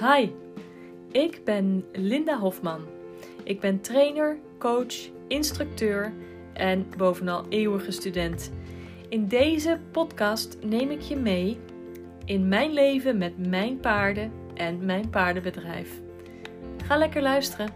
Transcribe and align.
Hi, 0.00 0.30
ik 1.12 1.44
ben 1.44 1.84
Linda 1.92 2.38
Hofman. 2.38 2.86
Ik 3.44 3.60
ben 3.60 3.80
trainer, 3.80 4.38
coach, 4.58 4.94
instructeur 5.28 6.12
en 6.52 6.86
bovenal 6.96 7.46
eeuwige 7.48 7.90
student. 7.90 8.52
In 9.08 9.28
deze 9.28 9.80
podcast 9.90 10.56
neem 10.60 10.90
ik 10.90 11.00
je 11.00 11.16
mee 11.16 11.58
in 12.24 12.48
mijn 12.48 12.72
leven 12.72 13.18
met 13.18 13.46
mijn 13.48 13.80
paarden 13.80 14.32
en 14.54 14.84
mijn 14.84 15.10
paardenbedrijf. 15.10 15.90
Ga 16.84 16.96
lekker 16.96 17.22
luisteren. 17.22 17.68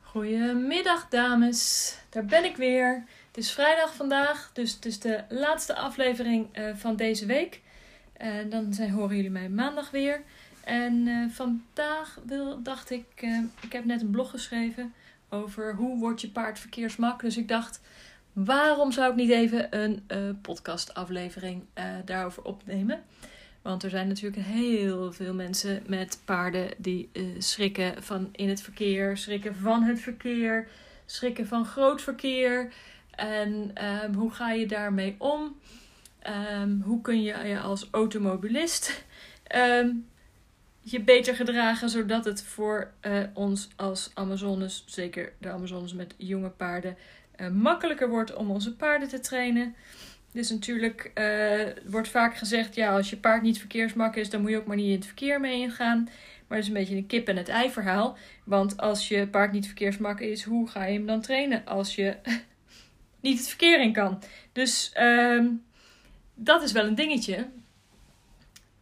Goedemiddag 0.00 1.08
dames, 1.08 1.96
daar 2.10 2.24
ben 2.24 2.44
ik 2.44 2.56
weer. 2.56 3.04
Het 3.34 3.44
is 3.44 3.52
vrijdag 3.52 3.94
vandaag, 3.94 4.50
dus 4.52 4.74
het 4.74 4.84
is 4.84 4.98
de 5.00 5.24
laatste 5.28 5.76
aflevering 5.76 6.58
uh, 6.58 6.74
van 6.74 6.96
deze 6.96 7.26
week. 7.26 7.60
En 8.12 8.50
dan 8.50 8.72
zijn, 8.72 8.90
horen 8.90 9.16
jullie 9.16 9.30
mij 9.30 9.48
maandag 9.48 9.90
weer. 9.90 10.22
En 10.64 11.06
uh, 11.06 11.30
vandaag 11.30 12.18
wil, 12.26 12.62
dacht 12.62 12.90
ik, 12.90 13.04
ik 13.60 13.72
heb 13.72 13.84
net 13.84 14.00
een 14.00 14.10
blog 14.10 14.30
geschreven 14.30 14.94
over 15.28 15.74
hoe 15.74 15.98
word 15.98 16.20
je 16.20 16.28
paard 16.28 16.58
verkeersmak. 16.58 17.20
Dus 17.20 17.36
ik 17.36 17.48
dacht, 17.48 17.80
waarom 18.32 18.92
zou 18.92 19.10
ik 19.10 19.16
niet 19.16 19.30
even 19.30 19.78
een 19.78 20.02
podcastaflevering 20.42 21.64
daarover 22.04 22.42
opnemen? 22.42 23.02
Want 23.62 23.82
er 23.82 23.90
zijn 23.90 24.08
natuurlijk 24.08 24.42
heel 24.46 25.12
veel 25.12 25.34
mensen 25.34 25.82
met 25.86 26.20
paarden 26.24 26.68
die 26.76 27.10
schrikken 27.38 28.02
van 28.02 28.28
in 28.32 28.48
het 28.48 28.62
verkeer, 28.62 29.16
schrikken 29.16 29.54
van 29.54 29.82
het 29.82 30.00
verkeer, 30.00 30.68
schrikken 31.06 31.46
van 31.46 31.64
groot 31.64 32.02
verkeer. 32.02 32.72
En 33.16 33.72
um, 34.04 34.14
hoe 34.14 34.30
ga 34.30 34.50
je 34.50 34.66
daarmee 34.66 35.14
om? 35.18 35.56
Um, 36.60 36.80
hoe 36.84 37.00
kun 37.00 37.22
je 37.22 37.36
je 37.44 37.60
als 37.60 37.88
automobilist 37.90 39.04
um, 39.56 40.06
je 40.80 41.00
beter 41.00 41.34
gedragen 41.34 41.88
zodat 41.88 42.24
het 42.24 42.42
voor 42.42 42.90
uh, 43.02 43.22
ons 43.32 43.68
als 43.76 44.10
Amazones, 44.14 44.84
zeker 44.86 45.32
de 45.38 45.50
Amazones 45.50 45.94
met 45.94 46.14
jonge 46.16 46.48
paarden, 46.48 46.96
uh, 47.36 47.48
makkelijker 47.48 48.08
wordt 48.08 48.34
om 48.34 48.50
onze 48.50 48.76
paarden 48.76 49.08
te 49.08 49.20
trainen? 49.20 49.74
Dus 50.32 50.50
natuurlijk 50.50 51.10
uh, 51.14 51.90
wordt 51.90 52.08
vaak 52.08 52.36
gezegd: 52.36 52.74
ja, 52.74 52.96
als 52.96 53.10
je 53.10 53.16
paard 53.16 53.42
niet 53.42 53.58
verkeersmak 53.58 54.16
is, 54.16 54.30
dan 54.30 54.40
moet 54.40 54.50
je 54.50 54.56
ook 54.56 54.66
maar 54.66 54.76
niet 54.76 54.88
in 54.88 54.94
het 54.94 55.06
verkeer 55.06 55.40
mee 55.40 55.60
ingaan. 55.60 56.08
Maar 56.48 56.58
dat 56.58 56.58
is 56.58 56.66
een 56.66 56.80
beetje 56.80 56.96
een 56.96 57.06
kip 57.06 57.28
en 57.28 57.36
het 57.36 57.48
ei 57.48 57.70
verhaal. 57.70 58.16
Want 58.44 58.76
als 58.76 59.08
je 59.08 59.26
paard 59.26 59.52
niet 59.52 59.66
verkeersmak 59.66 60.20
is, 60.20 60.42
hoe 60.42 60.68
ga 60.68 60.84
je 60.84 60.92
hem 60.92 61.06
dan 61.06 61.20
trainen 61.20 61.66
als 61.66 61.94
je 61.94 62.16
niet 63.24 63.38
het 63.38 63.48
verkeer 63.48 63.80
in 63.80 63.92
kan. 63.92 64.22
Dus 64.52 64.92
um, 64.98 65.64
dat 66.34 66.62
is 66.62 66.72
wel 66.72 66.86
een 66.86 66.94
dingetje. 66.94 67.46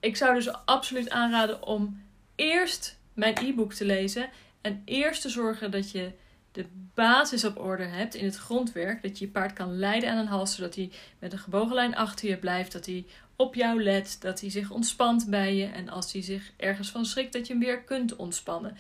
Ik 0.00 0.16
zou 0.16 0.34
dus 0.34 0.64
absoluut 0.64 1.10
aanraden 1.10 1.66
om 1.66 2.02
eerst 2.34 2.98
mijn 3.14 3.36
e-book 3.40 3.72
te 3.72 3.84
lezen. 3.84 4.28
En 4.60 4.82
eerst 4.84 5.22
te 5.22 5.28
zorgen 5.28 5.70
dat 5.70 5.90
je 5.90 6.12
de 6.52 6.66
basis 6.94 7.44
op 7.44 7.58
orde 7.58 7.84
hebt 7.84 8.14
in 8.14 8.24
het 8.24 8.36
grondwerk. 8.36 9.02
Dat 9.02 9.18
je 9.18 9.24
je 9.24 9.30
paard 9.30 9.52
kan 9.52 9.78
leiden 9.78 10.10
aan 10.10 10.18
een 10.18 10.26
hals, 10.26 10.54
zodat 10.54 10.74
hij 10.74 10.90
met 11.18 11.32
een 11.32 11.38
gebogen 11.38 11.74
lijn 11.74 11.96
achter 11.96 12.28
je 12.28 12.36
blijft. 12.36 12.72
Dat 12.72 12.86
hij 12.86 13.06
op 13.36 13.54
jou 13.54 13.82
let, 13.82 14.16
dat 14.20 14.40
hij 14.40 14.50
zich 14.50 14.70
ontspant 14.70 15.26
bij 15.30 15.54
je. 15.54 15.66
En 15.66 15.88
als 15.88 16.12
hij 16.12 16.22
zich 16.22 16.52
ergens 16.56 16.90
van 16.90 17.04
schrikt, 17.04 17.32
dat 17.32 17.46
je 17.46 17.52
hem 17.52 17.62
weer 17.62 17.82
kunt 17.82 18.16
ontspannen. 18.16 18.76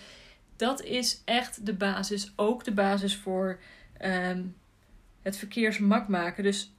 Dat 0.56 0.82
is 0.82 1.20
echt 1.24 1.66
de 1.66 1.74
basis. 1.74 2.32
Ook 2.36 2.64
de 2.64 2.72
basis 2.72 3.16
voor 3.16 3.58
um, 4.04 4.54
het 5.22 5.36
verkeersmak 5.36 6.08
maken. 6.08 6.42
Dus 6.44 6.72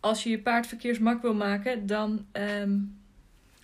als 0.00 0.22
je 0.22 0.30
je 0.30 0.38
paard 0.38 0.66
verkeersmak 0.66 1.22
wil 1.22 1.34
maken, 1.34 1.86
dan 1.86 2.26
um, 2.32 2.98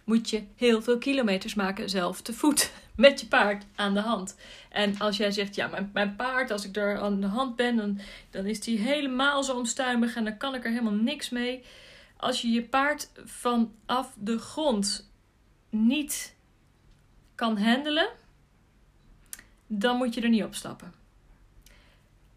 moet 0.05 0.31
je 0.31 0.43
heel 0.57 0.83
veel 0.83 0.99
kilometers 0.99 1.55
maken 1.55 1.91
zelf 1.91 2.21
te 2.21 2.33
voet. 2.33 2.73
Met 2.97 3.21
je 3.21 3.27
paard 3.27 3.65
aan 3.75 3.95
de 3.95 4.01
hand. 4.01 4.37
En 4.71 4.99
als 4.99 5.17
jij 5.17 5.31
zegt, 5.31 5.55
ja, 5.55 5.67
mijn, 5.67 5.91
mijn 5.93 6.17
paard, 6.17 6.51
als 6.51 6.65
ik 6.65 6.77
er 6.77 7.01
aan 7.01 7.21
de 7.21 7.27
hand 7.27 7.57
ben, 7.57 7.77
dan, 7.77 8.01
dan 8.31 8.47
is 8.47 8.61
die 8.61 8.79
helemaal 8.79 9.43
zo 9.43 9.57
onstuimig 9.57 10.17
en 10.17 10.25
dan 10.25 10.37
kan 10.37 10.55
ik 10.55 10.65
er 10.65 10.71
helemaal 10.71 10.93
niks 10.93 11.31
mee. 11.31 11.65
Als 12.17 12.43
je 12.43 12.49
je 12.49 12.63
paard 12.63 13.11
vanaf 13.25 14.15
de 14.19 14.39
grond 14.39 15.11
niet 15.71 16.35
kan 17.35 17.59
handelen, 17.59 18.09
dan 19.67 19.97
moet 19.97 20.15
je 20.15 20.21
er 20.21 20.29
niet 20.29 20.45
op 20.45 20.55
stappen. 20.55 21.04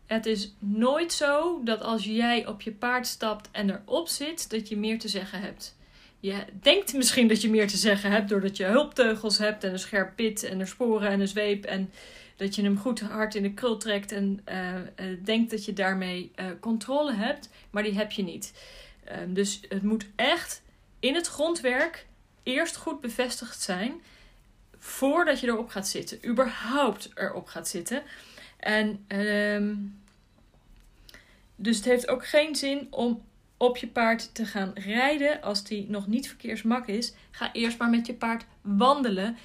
Het 0.07 0.25
is 0.25 0.53
nooit 0.59 1.13
zo 1.13 1.61
dat 1.63 1.81
als 1.81 2.03
jij 2.03 2.47
op 2.47 2.61
je 2.61 2.71
paard 2.71 3.07
stapt 3.07 3.49
en 3.51 3.69
erop 3.69 4.07
zit, 4.07 4.49
dat 4.49 4.69
je 4.69 4.77
meer 4.77 4.99
te 4.99 5.07
zeggen 5.07 5.41
hebt. 5.41 5.75
Je 6.19 6.45
denkt 6.61 6.93
misschien 6.93 7.27
dat 7.27 7.41
je 7.41 7.49
meer 7.49 7.67
te 7.67 7.77
zeggen 7.77 8.11
hebt 8.11 8.29
doordat 8.29 8.57
je 8.57 8.63
hulpteugels 8.63 9.37
hebt 9.37 9.63
en 9.63 9.71
een 9.71 9.79
scherp 9.79 10.15
pit 10.15 10.43
en 10.43 10.59
een 10.59 10.67
sporen 10.67 11.09
en 11.09 11.19
een 11.19 11.27
zweep. 11.27 11.65
En 11.65 11.91
dat 12.35 12.55
je 12.55 12.63
hem 12.63 12.77
goed 12.77 12.99
hard 12.99 13.35
in 13.35 13.43
de 13.43 13.53
krul 13.53 13.77
trekt 13.77 14.11
en 14.11 14.41
uh, 14.49 14.73
denkt 15.23 15.51
dat 15.51 15.65
je 15.65 15.73
daarmee 15.73 16.31
uh, 16.35 16.45
controle 16.59 17.13
hebt, 17.13 17.49
maar 17.69 17.83
die 17.83 17.97
heb 17.97 18.11
je 18.11 18.23
niet. 18.23 18.53
Ehm, 19.03 19.33
dus 19.33 19.59
het 19.69 19.83
moet 19.83 20.05
echt 20.15 20.61
in 20.99 21.15
het 21.15 21.27
grondwerk 21.27 22.05
eerst 22.43 22.75
goed 22.75 23.01
bevestigd 23.01 23.61
zijn 23.61 24.01
voordat 24.77 25.39
je 25.39 25.47
erop 25.47 25.69
gaat 25.69 25.87
zitten. 25.87 26.25
Überhaupt 26.25 27.09
erop 27.15 27.47
gaat 27.47 27.67
zitten. 27.67 28.03
En 28.57 29.05
um, 29.07 29.99
dus 31.55 31.75
het 31.75 31.85
heeft 31.85 32.07
ook 32.07 32.27
geen 32.27 32.55
zin 32.55 32.87
om 32.89 33.21
op 33.57 33.77
je 33.77 33.87
paard 33.87 34.35
te 34.35 34.45
gaan 34.45 34.71
rijden 34.73 35.41
als 35.41 35.63
die 35.63 35.89
nog 35.89 36.07
niet 36.07 36.27
verkeersmak 36.27 36.87
is. 36.87 37.13
Ga 37.31 37.53
eerst 37.53 37.77
maar 37.77 37.89
met 37.89 38.07
je 38.07 38.13
paard 38.13 38.45
wandelen. 38.61 39.37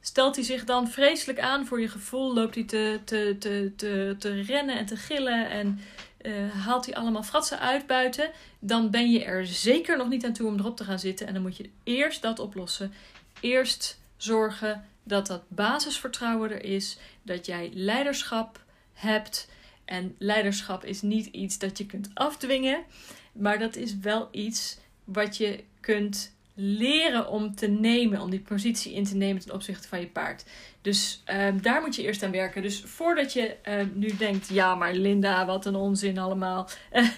Stelt 0.00 0.34
hij 0.34 0.44
zich 0.44 0.64
dan 0.64 0.88
vreselijk 0.88 1.40
aan 1.40 1.66
voor 1.66 1.80
je 1.80 1.88
gevoel, 1.88 2.34
loopt 2.34 2.54
hij 2.54 2.64
te, 2.64 3.00
te, 3.04 3.36
te, 3.38 3.72
te, 3.76 4.16
te 4.18 4.40
rennen 4.40 4.78
en 4.78 4.86
te 4.86 4.96
gillen 4.96 5.50
en 5.50 5.80
uh, 6.22 6.50
haalt 6.64 6.86
hij 6.86 6.94
allemaal 6.94 7.22
fratsen 7.22 7.60
uit 7.60 7.86
buiten, 7.86 8.30
dan 8.58 8.90
ben 8.90 9.10
je 9.10 9.24
er 9.24 9.46
zeker 9.46 9.96
nog 9.96 10.08
niet 10.08 10.24
aan 10.24 10.32
toe 10.32 10.46
om 10.46 10.58
erop 10.58 10.76
te 10.76 10.84
gaan 10.84 10.98
zitten. 10.98 11.26
En 11.26 11.32
dan 11.32 11.42
moet 11.42 11.56
je 11.56 11.70
eerst 11.82 12.22
dat 12.22 12.38
oplossen. 12.38 12.92
Eerst 13.40 14.00
zorgen 14.16 14.84
dat 15.02 15.26
dat 15.26 15.42
basisvertrouwen 15.48 16.50
er 16.50 16.64
is, 16.64 16.98
dat 17.22 17.46
jij 17.46 17.70
leiderschap 17.74 18.62
hebt. 18.92 19.48
En 19.84 20.14
leiderschap 20.18 20.84
is 20.84 21.02
niet 21.02 21.26
iets 21.26 21.58
dat 21.58 21.78
je 21.78 21.86
kunt 21.86 22.10
afdwingen, 22.14 22.84
maar 23.32 23.58
dat 23.58 23.76
is 23.76 23.98
wel 23.98 24.28
iets 24.30 24.78
wat 25.04 25.36
je 25.36 25.64
kunt 25.80 26.34
leren 26.54 27.28
om 27.28 27.54
te 27.54 27.66
nemen, 27.66 28.20
om 28.20 28.30
die 28.30 28.40
positie 28.40 28.94
in 28.94 29.04
te 29.04 29.16
nemen 29.16 29.42
ten 29.42 29.54
opzichte 29.54 29.88
van 29.88 30.00
je 30.00 30.06
paard. 30.06 30.44
Dus 30.82 31.22
um, 31.32 31.62
daar 31.62 31.80
moet 31.80 31.96
je 31.96 32.02
eerst 32.02 32.22
aan 32.22 32.30
werken. 32.30 32.62
Dus 32.62 32.80
voordat 32.80 33.32
je 33.32 33.56
um, 33.68 33.92
nu 33.94 34.16
denkt, 34.16 34.48
ja, 34.48 34.74
maar 34.74 34.94
Linda, 34.94 35.46
wat 35.46 35.66
een 35.66 35.74
onzin 35.74 36.18
allemaal. 36.18 36.68
Uh, 36.92 37.08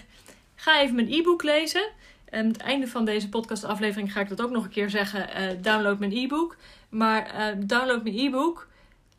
ga 0.55 0.81
even 0.81 0.95
mijn 0.95 1.11
e-book 1.11 1.43
lezen. 1.43 1.89
En 2.25 2.39
aan 2.39 2.47
het 2.47 2.57
einde 2.57 2.87
van 2.87 3.05
deze 3.05 3.29
podcastaflevering 3.29 4.13
ga 4.13 4.19
ik 4.19 4.29
dat 4.29 4.41
ook 4.41 4.51
nog 4.51 4.63
een 4.63 4.69
keer 4.69 4.89
zeggen. 4.89 5.29
Uh, 5.41 5.49
download 5.61 5.99
mijn 5.99 6.15
e-book. 6.15 6.57
Maar 6.93 7.55
uh, 7.55 7.63
download 7.67 8.03
mijn 8.03 8.17
e-book, 8.17 8.67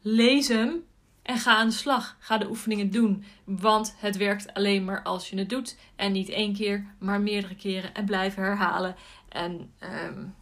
lees 0.00 0.48
hem 0.48 0.84
en 1.22 1.38
ga 1.38 1.56
aan 1.56 1.68
de 1.68 1.74
slag. 1.74 2.16
Ga 2.18 2.38
de 2.38 2.48
oefeningen 2.48 2.90
doen. 2.90 3.24
Want 3.44 3.94
het 3.98 4.16
werkt 4.16 4.54
alleen 4.54 4.84
maar 4.84 5.02
als 5.02 5.30
je 5.30 5.38
het 5.38 5.48
doet. 5.48 5.76
En 5.96 6.12
niet 6.12 6.28
één 6.28 6.54
keer, 6.54 6.86
maar 6.98 7.20
meerdere 7.20 7.54
keren. 7.54 7.94
En 7.94 8.04
blijf 8.04 8.34
herhalen. 8.34 8.96
En 9.28 9.72
um, 10.06 10.34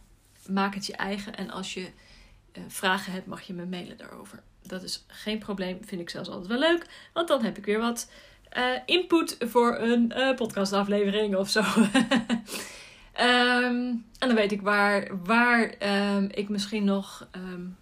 maak 0.47 0.73
het 0.73 0.85
je 0.85 0.95
eigen. 0.95 1.35
En 1.35 1.49
als 1.49 1.73
je 1.73 1.81
uh, 1.81 2.63
vragen 2.67 3.13
hebt, 3.13 3.27
mag 3.27 3.41
je 3.41 3.53
me 3.53 3.65
mailen 3.65 3.97
daarover. 3.97 4.43
Dat 4.61 4.83
is 4.83 5.05
geen 5.07 5.39
probleem. 5.39 5.77
Vind 5.85 6.01
ik 6.01 6.09
zelfs 6.09 6.29
altijd 6.29 6.47
wel 6.47 6.59
leuk. 6.59 6.85
Want 7.13 7.27
dan 7.27 7.43
heb 7.43 7.57
ik 7.57 7.65
weer 7.65 7.79
wat 7.79 8.11
uh, 8.57 8.65
input 8.85 9.37
voor 9.39 9.77
een 9.79 10.13
uh, 10.15 10.35
podcastaflevering 10.35 11.35
of 11.35 11.49
zo. 11.49 11.61
Um, 13.21 14.05
en 14.19 14.27
dan 14.27 14.35
weet 14.35 14.51
ik 14.51 14.61
waar, 14.61 15.07
waar 15.23 15.73
um, 16.15 16.29
ik 16.31 16.49
misschien 16.49 16.83
nog 16.83 17.27
um, 17.35 17.77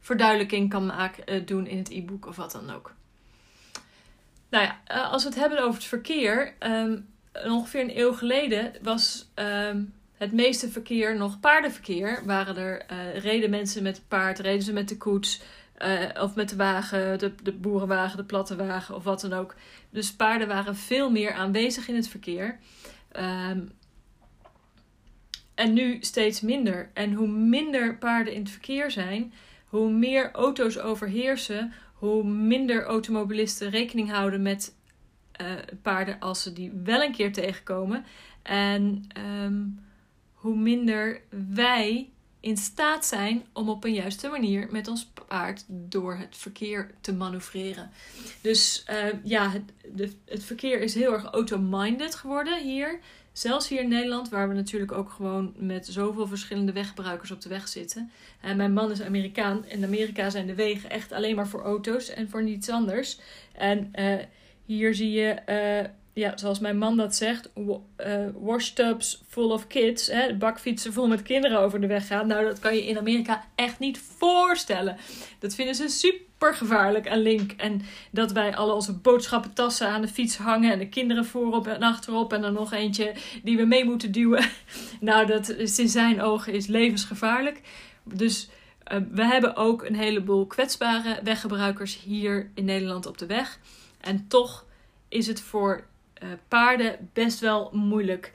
verduidelijking 0.00 0.70
kan 0.70 0.86
maken, 0.86 1.34
uh, 1.34 1.46
doen 1.46 1.66
in 1.66 1.78
het 1.78 1.90
e-book 1.90 2.26
of 2.26 2.36
wat 2.36 2.52
dan 2.52 2.70
ook. 2.70 2.94
Nou 4.48 4.64
ja, 4.64 4.80
uh, 4.90 5.12
als 5.12 5.22
we 5.22 5.28
het 5.28 5.38
hebben 5.38 5.58
over 5.58 5.74
het 5.74 5.84
verkeer. 5.84 6.54
ongeveer 7.44 7.80
een 7.80 7.98
eeuw 7.98 8.12
geleden 8.12 8.72
was 8.82 9.28
het 10.16 10.32
meeste 10.32 10.68
verkeer 10.68 11.16
nog 11.16 11.40
paardenverkeer. 11.40 12.22
Waren 12.24 12.56
er, 12.56 12.86
uh, 12.92 13.16
reden 13.16 13.50
mensen 13.50 13.82
met 13.82 14.02
paard, 14.08 14.38
reden 14.38 14.62
ze 14.62 14.72
met 14.72 14.88
de 14.88 14.96
koets. 14.96 15.42
of 16.20 16.34
met 16.34 16.48
de 16.48 16.56
wagen, 16.56 17.18
de, 17.18 17.34
de 17.42 17.52
boerenwagen, 17.52 18.16
de 18.16 18.24
platte 18.24 18.56
wagen 18.56 18.94
of 18.94 19.04
wat 19.04 19.20
dan 19.20 19.32
ook. 19.32 19.54
Dus 19.90 20.12
paarden 20.12 20.48
waren 20.48 20.76
veel 20.76 21.10
meer 21.10 21.32
aanwezig 21.32 21.88
in 21.88 21.94
het 21.94 22.08
verkeer. 22.08 22.58
Um, 23.12 23.72
en 25.54 25.72
nu 25.72 25.96
steeds 26.00 26.40
minder. 26.40 26.90
En 26.92 27.12
hoe 27.12 27.28
minder 27.28 27.96
paarden 27.96 28.32
in 28.34 28.40
het 28.42 28.50
verkeer 28.50 28.90
zijn, 28.90 29.32
hoe 29.66 29.90
meer 29.90 30.32
auto's 30.32 30.78
overheersen, 30.78 31.72
hoe 31.94 32.24
minder 32.24 32.84
automobilisten 32.84 33.70
rekening 33.70 34.10
houden 34.10 34.42
met 34.42 34.74
paarden 35.82 36.20
als 36.20 36.42
ze 36.42 36.52
die 36.52 36.72
wel 36.84 37.02
een 37.02 37.12
keer 37.12 37.32
tegenkomen. 37.32 38.04
En 38.42 39.04
ehm, 39.08 39.62
hoe 40.34 40.56
minder 40.56 41.20
wij 41.54 42.08
in 42.40 42.56
staat 42.56 43.06
zijn 43.06 43.46
om 43.52 43.68
op 43.68 43.84
een 43.84 43.94
juiste 43.94 44.28
manier 44.28 44.68
met 44.70 44.88
ons 44.88 45.12
paard 45.28 45.64
door 45.68 46.16
het 46.16 46.36
verkeer 46.36 46.90
te 47.00 47.12
manoeuvreren. 47.12 47.90
Dus 48.40 48.84
uh, 48.90 48.96
ja, 49.22 49.50
het, 49.50 50.16
het 50.24 50.44
verkeer 50.44 50.80
is 50.80 50.94
heel 50.94 51.12
erg 51.12 51.24
auto-minded 51.24 52.14
geworden 52.14 52.62
hier. 52.62 53.00
Zelfs 53.34 53.68
hier 53.68 53.80
in 53.80 53.88
Nederland, 53.88 54.28
waar 54.28 54.48
we 54.48 54.54
natuurlijk 54.54 54.92
ook 54.92 55.10
gewoon 55.10 55.52
met 55.56 55.86
zoveel 55.86 56.26
verschillende 56.26 56.72
weggebruikers 56.72 57.30
op 57.30 57.40
de 57.40 57.48
weg 57.48 57.68
zitten. 57.68 58.10
En 58.40 58.56
mijn 58.56 58.72
man 58.72 58.90
is 58.90 59.02
Amerikaan. 59.02 59.66
In 59.66 59.84
Amerika 59.84 60.30
zijn 60.30 60.46
de 60.46 60.54
wegen 60.54 60.90
echt 60.90 61.12
alleen 61.12 61.36
maar 61.36 61.48
voor 61.48 61.62
auto's 61.62 62.08
en 62.08 62.28
voor 62.28 62.42
niets 62.42 62.68
anders. 62.68 63.20
En 63.52 63.92
uh, 63.94 64.14
hier 64.64 64.94
zie 64.94 65.12
je 65.12 65.36
uh, 65.48 65.90
ja, 66.14 66.36
zoals 66.36 66.58
mijn 66.58 66.78
man 66.78 66.96
dat 66.96 67.14
zegt, 67.14 67.50
uh, 67.56 67.76
washtubs 68.34 69.22
full 69.28 69.50
of 69.50 69.66
kids, 69.66 70.06
hè, 70.06 70.34
bakfietsen 70.34 70.92
vol 70.92 71.06
met 71.06 71.22
kinderen 71.22 71.60
over 71.60 71.80
de 71.80 71.86
weg 71.86 72.06
gaan. 72.06 72.26
Nou, 72.26 72.44
dat 72.44 72.58
kan 72.58 72.74
je 72.74 72.86
in 72.86 72.98
Amerika 72.98 73.44
echt 73.54 73.78
niet 73.78 73.98
voorstellen. 74.18 74.96
Dat 75.38 75.54
vinden 75.54 75.74
ze 75.74 75.88
super 75.88 76.54
gevaarlijk 76.54 77.08
aan 77.08 77.18
Link. 77.18 77.52
En 77.52 77.82
dat 78.10 78.32
wij 78.32 78.56
alle 78.56 78.72
onze 78.72 78.92
boodschappentassen 78.92 79.88
aan 79.88 80.00
de 80.00 80.08
fiets 80.08 80.36
hangen 80.36 80.72
en 80.72 80.78
de 80.78 80.88
kinderen 80.88 81.24
voorop 81.24 81.66
en 81.66 81.82
achterop 81.82 82.32
en 82.32 82.40
dan 82.40 82.52
nog 82.52 82.72
eentje 82.72 83.14
die 83.42 83.56
we 83.56 83.64
mee 83.64 83.84
moeten 83.84 84.12
duwen. 84.12 84.44
Nou, 85.00 85.26
dat 85.26 85.48
is 85.48 85.78
in 85.78 85.88
zijn 85.88 86.22
ogen 86.22 86.52
is 86.52 86.66
levensgevaarlijk. 86.66 87.60
Dus 88.02 88.48
uh, 88.92 88.98
we 89.10 89.24
hebben 89.24 89.56
ook 89.56 89.84
een 89.84 89.96
heleboel 89.96 90.46
kwetsbare 90.46 91.18
weggebruikers 91.22 91.98
hier 92.04 92.50
in 92.54 92.64
Nederland 92.64 93.06
op 93.06 93.18
de 93.18 93.26
weg. 93.26 93.58
En 94.00 94.28
toch 94.28 94.64
is 95.08 95.26
het 95.26 95.40
voor 95.40 95.84
uh, 96.22 96.28
paarden 96.48 97.10
best 97.12 97.40
wel 97.40 97.70
moeilijk. 97.72 98.32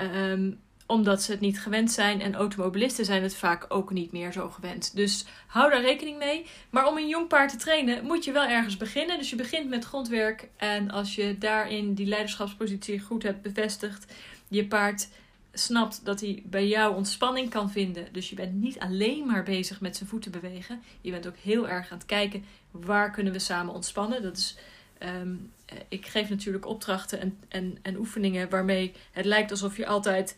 Um, 0.00 0.60
omdat 0.92 1.22
ze 1.22 1.30
het 1.30 1.40
niet 1.40 1.60
gewend 1.60 1.92
zijn. 1.92 2.20
En 2.20 2.34
automobilisten 2.34 3.04
zijn 3.04 3.22
het 3.22 3.36
vaak 3.36 3.64
ook 3.68 3.92
niet 3.92 4.12
meer 4.12 4.32
zo 4.32 4.50
gewend. 4.50 4.96
Dus 4.96 5.24
hou 5.46 5.70
daar 5.70 5.80
rekening 5.80 6.18
mee. 6.18 6.46
Maar 6.70 6.88
om 6.88 6.96
een 6.96 7.08
jong 7.08 7.28
paard 7.28 7.50
te 7.50 7.56
trainen 7.56 8.04
moet 8.04 8.24
je 8.24 8.32
wel 8.32 8.46
ergens 8.46 8.76
beginnen. 8.76 9.18
Dus 9.18 9.30
je 9.30 9.36
begint 9.36 9.68
met 9.68 9.84
grondwerk. 9.84 10.48
En 10.56 10.90
als 10.90 11.14
je 11.14 11.38
daarin 11.38 11.94
die 11.94 12.06
leiderschapspositie 12.06 13.00
goed 13.00 13.22
hebt 13.22 13.42
bevestigd. 13.42 14.12
Je 14.48 14.66
paard 14.66 15.08
snapt 15.52 16.04
dat 16.04 16.20
hij 16.20 16.42
bij 16.46 16.68
jou 16.68 16.94
ontspanning 16.96 17.50
kan 17.50 17.70
vinden. 17.70 18.12
Dus 18.12 18.28
je 18.28 18.34
bent 18.34 18.54
niet 18.54 18.78
alleen 18.78 19.26
maar 19.26 19.42
bezig 19.42 19.80
met 19.80 19.96
zijn 19.96 20.08
voeten 20.08 20.30
bewegen. 20.30 20.82
Je 21.00 21.10
bent 21.10 21.26
ook 21.26 21.36
heel 21.36 21.68
erg 21.68 21.90
aan 21.90 21.98
het 21.98 22.06
kijken 22.06 22.44
waar 22.70 23.10
kunnen 23.10 23.32
we 23.32 23.38
samen 23.38 23.74
ontspannen. 23.74 24.22
Dat 24.22 24.36
is 24.36 24.56
Um, 25.04 25.52
ik 25.88 26.06
geef 26.06 26.28
natuurlijk 26.28 26.66
opdrachten 26.66 27.20
en, 27.20 27.38
en, 27.48 27.78
en 27.82 27.96
oefeningen 27.96 28.50
waarmee 28.50 28.92
het 29.12 29.24
lijkt 29.24 29.50
alsof 29.50 29.76
je 29.76 29.86
altijd 29.86 30.36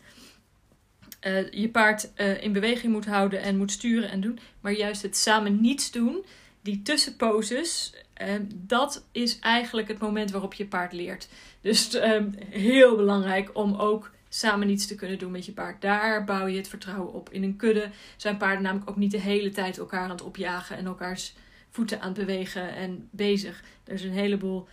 uh, 1.27 1.51
je 1.51 1.69
paard 1.69 2.11
uh, 2.15 2.43
in 2.43 2.53
beweging 2.53 2.93
moet 2.93 3.05
houden 3.05 3.41
en 3.41 3.57
moet 3.57 3.71
sturen 3.71 4.09
en 4.09 4.21
doen. 4.21 4.39
Maar 4.61 4.71
juist 4.71 5.01
het 5.01 5.17
samen 5.17 5.61
niets 5.61 5.91
doen, 5.91 6.25
die 6.61 6.81
tussenposes, 6.81 7.93
um, 8.21 8.49
dat 8.53 9.05
is 9.11 9.39
eigenlijk 9.39 9.87
het 9.87 9.99
moment 9.99 10.31
waarop 10.31 10.53
je 10.53 10.65
paard 10.65 10.93
leert. 10.93 11.27
Dus 11.61 11.93
um, 11.93 12.35
heel 12.49 12.95
belangrijk 12.95 13.49
om 13.53 13.75
ook 13.75 14.11
samen 14.29 14.67
niets 14.67 14.87
te 14.87 14.95
kunnen 14.95 15.19
doen 15.19 15.31
met 15.31 15.45
je 15.45 15.51
paard. 15.51 15.81
Daar 15.81 16.23
bouw 16.23 16.45
je 16.45 16.57
het 16.57 16.67
vertrouwen 16.67 17.13
op. 17.13 17.29
In 17.29 17.43
een 17.43 17.55
kudde 17.55 17.89
zijn 18.17 18.37
paarden 18.37 18.63
namelijk 18.63 18.89
ook 18.89 18.95
niet 18.95 19.11
de 19.11 19.19
hele 19.19 19.49
tijd 19.49 19.77
elkaar 19.77 20.03
aan 20.03 20.09
het 20.09 20.21
opjagen 20.21 20.77
en 20.77 20.85
elkaars 20.85 21.33
voeten 21.75 22.01
aan 22.01 22.07
het 22.07 22.17
bewegen 22.17 22.75
en 22.75 23.07
bezig. 23.11 23.63
Er 23.83 23.93
is 23.93 24.03
een 24.03 24.11
heleboel 24.11 24.67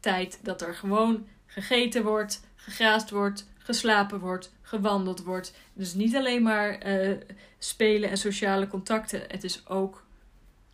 tijd 0.00 0.38
dat 0.42 0.62
er 0.62 0.74
gewoon 0.74 1.26
gegeten 1.46 2.04
wordt, 2.04 2.46
gegraasd 2.54 3.10
wordt, 3.10 3.48
geslapen 3.58 4.18
wordt, 4.18 4.52
gewandeld 4.62 5.22
wordt. 5.22 5.54
Dus 5.72 5.94
niet 5.94 6.16
alleen 6.16 6.42
maar 6.42 6.86
uh, 6.86 7.16
spelen 7.58 8.10
en 8.10 8.16
sociale 8.16 8.68
contacten. 8.68 9.22
Het 9.28 9.44
is 9.44 9.66
ook 9.68 10.04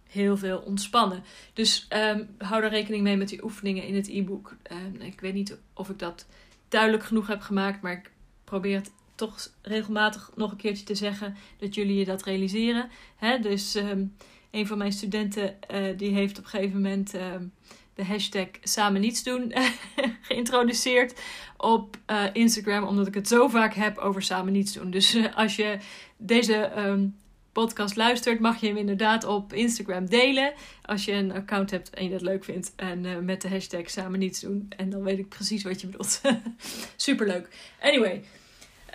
heel 0.08 0.36
veel 0.36 0.58
ontspannen. 0.58 1.22
Dus 1.52 1.86
um, 1.92 2.28
hou 2.38 2.60
daar 2.60 2.70
rekening 2.70 3.02
mee 3.02 3.16
met 3.16 3.28
die 3.28 3.44
oefeningen 3.44 3.84
in 3.84 3.94
het 3.94 4.08
e-book. 4.08 4.56
Um, 4.72 5.00
ik 5.00 5.20
weet 5.20 5.34
niet 5.34 5.58
of 5.74 5.88
ik 5.88 5.98
dat 5.98 6.26
duidelijk 6.68 7.04
genoeg 7.04 7.26
heb 7.26 7.40
gemaakt, 7.40 7.82
maar 7.82 7.92
ik 7.92 8.10
probeer 8.44 8.76
het 8.76 8.90
toch 9.14 9.50
regelmatig 9.62 10.30
nog 10.34 10.50
een 10.50 10.56
keertje 10.56 10.84
te 10.84 10.94
zeggen 10.94 11.36
dat 11.58 11.74
jullie 11.74 11.98
je 11.98 12.04
dat 12.04 12.22
realiseren. 12.22 12.90
Dus 13.40 13.74
um, 13.74 14.14
een 14.50 14.66
van 14.66 14.78
mijn 14.78 14.92
studenten 14.92 15.56
uh, 15.70 15.98
die 15.98 16.14
heeft 16.14 16.38
op 16.38 16.44
een 16.44 16.50
gegeven 16.50 16.80
moment 16.80 17.14
uh, 17.14 17.22
de 17.94 18.04
hashtag 18.04 18.46
samen 18.62 19.00
niets 19.00 19.22
doen 19.22 19.52
geïntroduceerd 20.28 21.20
op 21.56 21.96
uh, 22.06 22.24
Instagram. 22.32 22.84
Omdat 22.84 23.06
ik 23.06 23.14
het 23.14 23.28
zo 23.28 23.48
vaak 23.48 23.74
heb 23.74 23.98
over 23.98 24.22
samen 24.22 24.52
niets 24.52 24.72
doen. 24.72 24.90
Dus 24.90 25.16
als 25.34 25.56
je 25.56 25.78
deze 26.16 26.70
um, 26.76 27.16
podcast 27.52 27.96
luistert, 27.96 28.40
mag 28.40 28.60
je 28.60 28.66
hem 28.66 28.76
inderdaad 28.76 29.24
op 29.24 29.52
Instagram 29.52 30.08
delen. 30.08 30.52
Als 30.82 31.04
je 31.04 31.12
een 31.12 31.32
account 31.32 31.70
hebt 31.70 31.90
en 31.90 32.04
je 32.04 32.10
dat 32.10 32.20
leuk 32.20 32.44
vindt. 32.44 32.72
En 32.76 33.24
met 33.24 33.42
de 33.42 33.48
hashtag 33.48 33.90
samen 33.90 34.18
niets 34.18 34.40
doen. 34.40 34.66
En 34.76 34.90
dan 34.90 35.02
weet 35.02 35.18
ik 35.18 35.28
precies 35.28 35.62
wat 35.62 35.80
je 35.80 35.86
bedoelt. 35.86 36.20
Superleuk. 36.96 37.48
Anyway. 37.80 38.24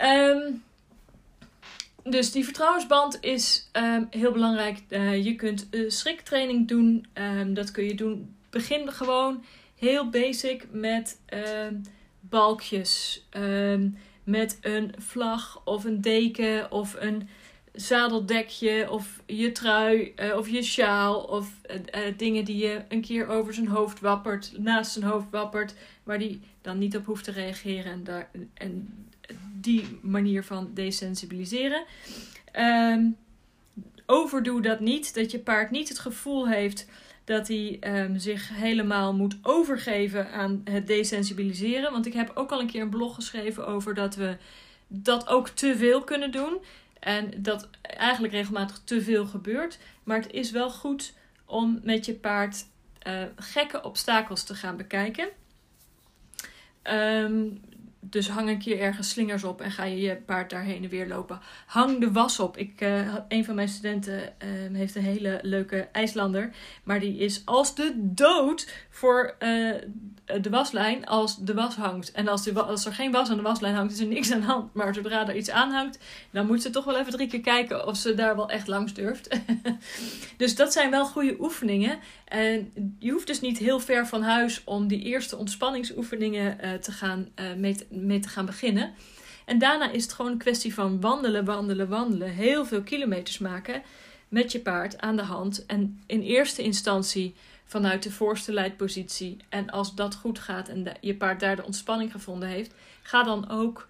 Um, 0.01 0.63
dus 2.03 2.31
die 2.31 2.44
vertrouwensband 2.44 3.17
is 3.21 3.69
um, 3.73 4.07
heel 4.09 4.31
belangrijk. 4.31 4.79
Uh, 4.89 5.25
je 5.25 5.35
kunt 5.35 5.67
schriktraining 5.88 6.67
doen. 6.67 7.05
Um, 7.13 7.53
dat 7.53 7.71
kun 7.71 7.83
je 7.83 7.95
doen. 7.95 8.35
Begin 8.50 8.91
gewoon 8.91 9.44
heel 9.75 10.09
basic 10.09 10.67
met 10.71 11.19
um, 11.67 11.81
balkjes. 12.19 13.25
met 14.23 14.57
een 14.61 14.94
vlag 14.97 15.61
of 15.65 15.83
een 15.83 16.01
deken 16.01 16.71
of 16.71 16.95
een 17.00 17.29
zadeldekje 17.73 18.91
of 18.91 19.21
je 19.25 19.51
trui 19.51 20.13
uh, 20.15 20.38
of 20.38 20.50
je 20.50 20.63
sjaal 20.63 21.21
of 21.21 21.61
dingen 22.17 22.45
die 22.45 22.57
je 22.57 22.81
een 22.88 23.01
keer 23.01 23.27
over 23.27 23.53
zijn 23.53 23.67
hoofd 23.67 24.00
wappert, 24.00 24.53
naast 24.57 24.91
zijn 24.91 25.05
hoofd 25.05 25.25
wappert, 25.31 25.73
waar 26.03 26.19
die 26.19 26.41
dan 26.61 26.77
niet 26.77 26.97
op 26.97 27.05
hoeft 27.05 27.23
te 27.23 27.31
reageren 27.31 27.91
en, 27.91 28.03
daar, 28.03 28.29
en 28.53 28.94
die 29.53 30.00
manier 30.01 30.44
van 30.44 30.71
desensibiliseren. 30.74 31.83
Um, 32.59 33.18
overdoe 34.06 34.62
dat 34.62 34.80
niet. 34.80 35.15
Dat 35.15 35.31
je 35.31 35.39
paard 35.39 35.71
niet 35.71 35.89
het 35.89 36.00
gevoel 36.00 36.47
heeft 36.47 36.88
dat 37.24 37.47
hij 37.47 37.80
um, 37.81 38.19
zich 38.19 38.50
helemaal 38.50 39.13
moet 39.13 39.38
overgeven 39.41 40.31
aan 40.31 40.62
het 40.63 40.88
desensibiliseren. 40.88 41.91
Want 41.91 42.05
ik 42.05 42.13
heb 42.13 42.31
ook 42.34 42.51
al 42.51 42.60
een 42.60 42.67
keer 42.67 42.81
een 42.81 42.89
blog 42.89 43.15
geschreven 43.15 43.67
over 43.67 43.93
dat 43.93 44.15
we 44.15 44.38
dat 44.88 45.27
ook 45.27 45.50
te 45.50 45.77
veel 45.77 46.03
kunnen 46.03 46.31
doen. 46.31 46.58
En 47.00 47.34
dat 47.38 47.69
eigenlijk 47.81 48.34
regelmatig 48.34 48.81
te 48.84 49.01
veel 49.01 49.25
gebeurt. 49.25 49.77
Maar 50.03 50.22
het 50.22 50.31
is 50.31 50.51
wel 50.51 50.69
goed 50.69 51.13
om 51.46 51.79
met 51.84 52.05
je 52.05 52.13
paard 52.13 52.65
uh, 53.08 53.24
gekke 53.36 53.84
obstakels 53.84 54.43
te 54.43 54.55
gaan 54.55 54.77
bekijken. 54.77 55.27
Um, 56.84 57.62
dus 58.10 58.29
hang 58.29 58.50
een 58.50 58.60
keer 58.60 58.79
ergens 58.79 59.10
slingers 59.10 59.43
op 59.43 59.62
en 59.62 59.72
ga 59.72 59.83
je 59.83 60.01
je 60.01 60.15
paard 60.15 60.50
daar 60.50 60.63
heen 60.63 60.83
en 60.83 60.89
weer 60.89 61.07
lopen. 61.07 61.39
Hang 61.65 62.00
de 62.00 62.12
was 62.12 62.39
op. 62.39 62.57
Ik, 62.57 62.81
uh, 62.81 63.15
een 63.27 63.45
van 63.45 63.55
mijn 63.55 63.67
studenten 63.67 64.19
uh, 64.19 64.77
heeft 64.77 64.95
een 64.95 65.03
hele 65.03 65.39
leuke 65.41 65.88
IJslander. 65.91 66.51
Maar 66.83 67.00
die 67.00 67.17
is 67.17 67.41
als 67.45 67.75
de 67.75 67.91
dood 67.95 68.74
voor 68.89 69.36
uh, 69.39 69.74
de 70.41 70.50
waslijn 70.50 71.05
als 71.05 71.38
de 71.38 71.53
was 71.53 71.75
hangt. 71.75 72.12
En 72.12 72.27
als, 72.27 72.43
de, 72.43 72.62
als 72.62 72.86
er 72.86 72.93
geen 72.93 73.12
was 73.12 73.29
aan 73.29 73.38
de 73.38 73.41
waslijn 73.43 73.75
hangt, 73.75 73.93
is 73.93 74.00
er 74.00 74.05
niks 74.05 74.31
aan 74.31 74.39
de 74.39 74.45
hand. 74.45 74.74
Maar 74.74 74.93
zodra 74.93 75.27
er 75.27 75.36
iets 75.36 75.50
aan 75.50 75.72
hangt, 75.72 76.00
dan 76.31 76.48
moet 76.48 76.62
ze 76.62 76.69
toch 76.69 76.86
wel 76.86 76.98
even 76.98 77.12
drie 77.12 77.27
keer 77.27 77.41
kijken 77.41 77.88
of 77.88 77.98
ze 77.98 78.15
daar 78.15 78.36
wel 78.36 78.50
echt 78.50 78.67
langs 78.67 78.93
durft. 78.93 79.39
dus 80.38 80.55
dat 80.55 80.74
zijn 80.74 80.91
wel 80.91 81.05
goede 81.05 81.36
oefeningen. 81.39 82.00
En 82.25 82.72
je 83.00 83.12
hoeft 83.12 83.27
dus 83.27 83.41
niet 83.41 83.57
heel 83.57 83.79
ver 83.79 84.07
van 84.07 84.22
huis 84.22 84.62
om 84.63 84.88
die 84.88 85.01
eerste 85.01 85.38
ontspanningsoefeningen 85.38 86.81
te 86.81 86.91
gaan 86.91 87.27
mee 87.57 87.75
mee 87.95 88.19
te 88.19 88.29
gaan 88.29 88.45
beginnen. 88.45 88.93
En 89.45 89.59
daarna 89.59 89.91
is 89.91 90.03
het 90.03 90.13
gewoon 90.13 90.31
een 90.31 90.38
kwestie 90.38 90.73
van 90.73 91.01
wandelen, 91.01 91.45
wandelen, 91.45 91.88
wandelen. 91.88 92.29
Heel 92.29 92.65
veel 92.65 92.81
kilometers 92.81 93.38
maken 93.38 93.81
met 94.27 94.51
je 94.51 94.59
paard 94.59 95.01
aan 95.01 95.15
de 95.15 95.23
hand. 95.23 95.65
En 95.65 96.01
in 96.05 96.21
eerste 96.21 96.63
instantie 96.63 97.35
vanuit 97.65 98.03
de 98.03 98.12
voorste 98.12 98.53
leidpositie. 98.53 99.38
En 99.50 99.69
als 99.69 99.95
dat 99.95 100.15
goed 100.15 100.39
gaat 100.39 100.69
en 100.69 100.97
je 101.01 101.15
paard 101.15 101.39
daar 101.39 101.55
de 101.55 101.63
ontspanning 101.63 102.12
gevonden 102.12 102.50
heeft, 102.50 102.73
ga 103.01 103.23
dan 103.23 103.50
ook 103.50 103.88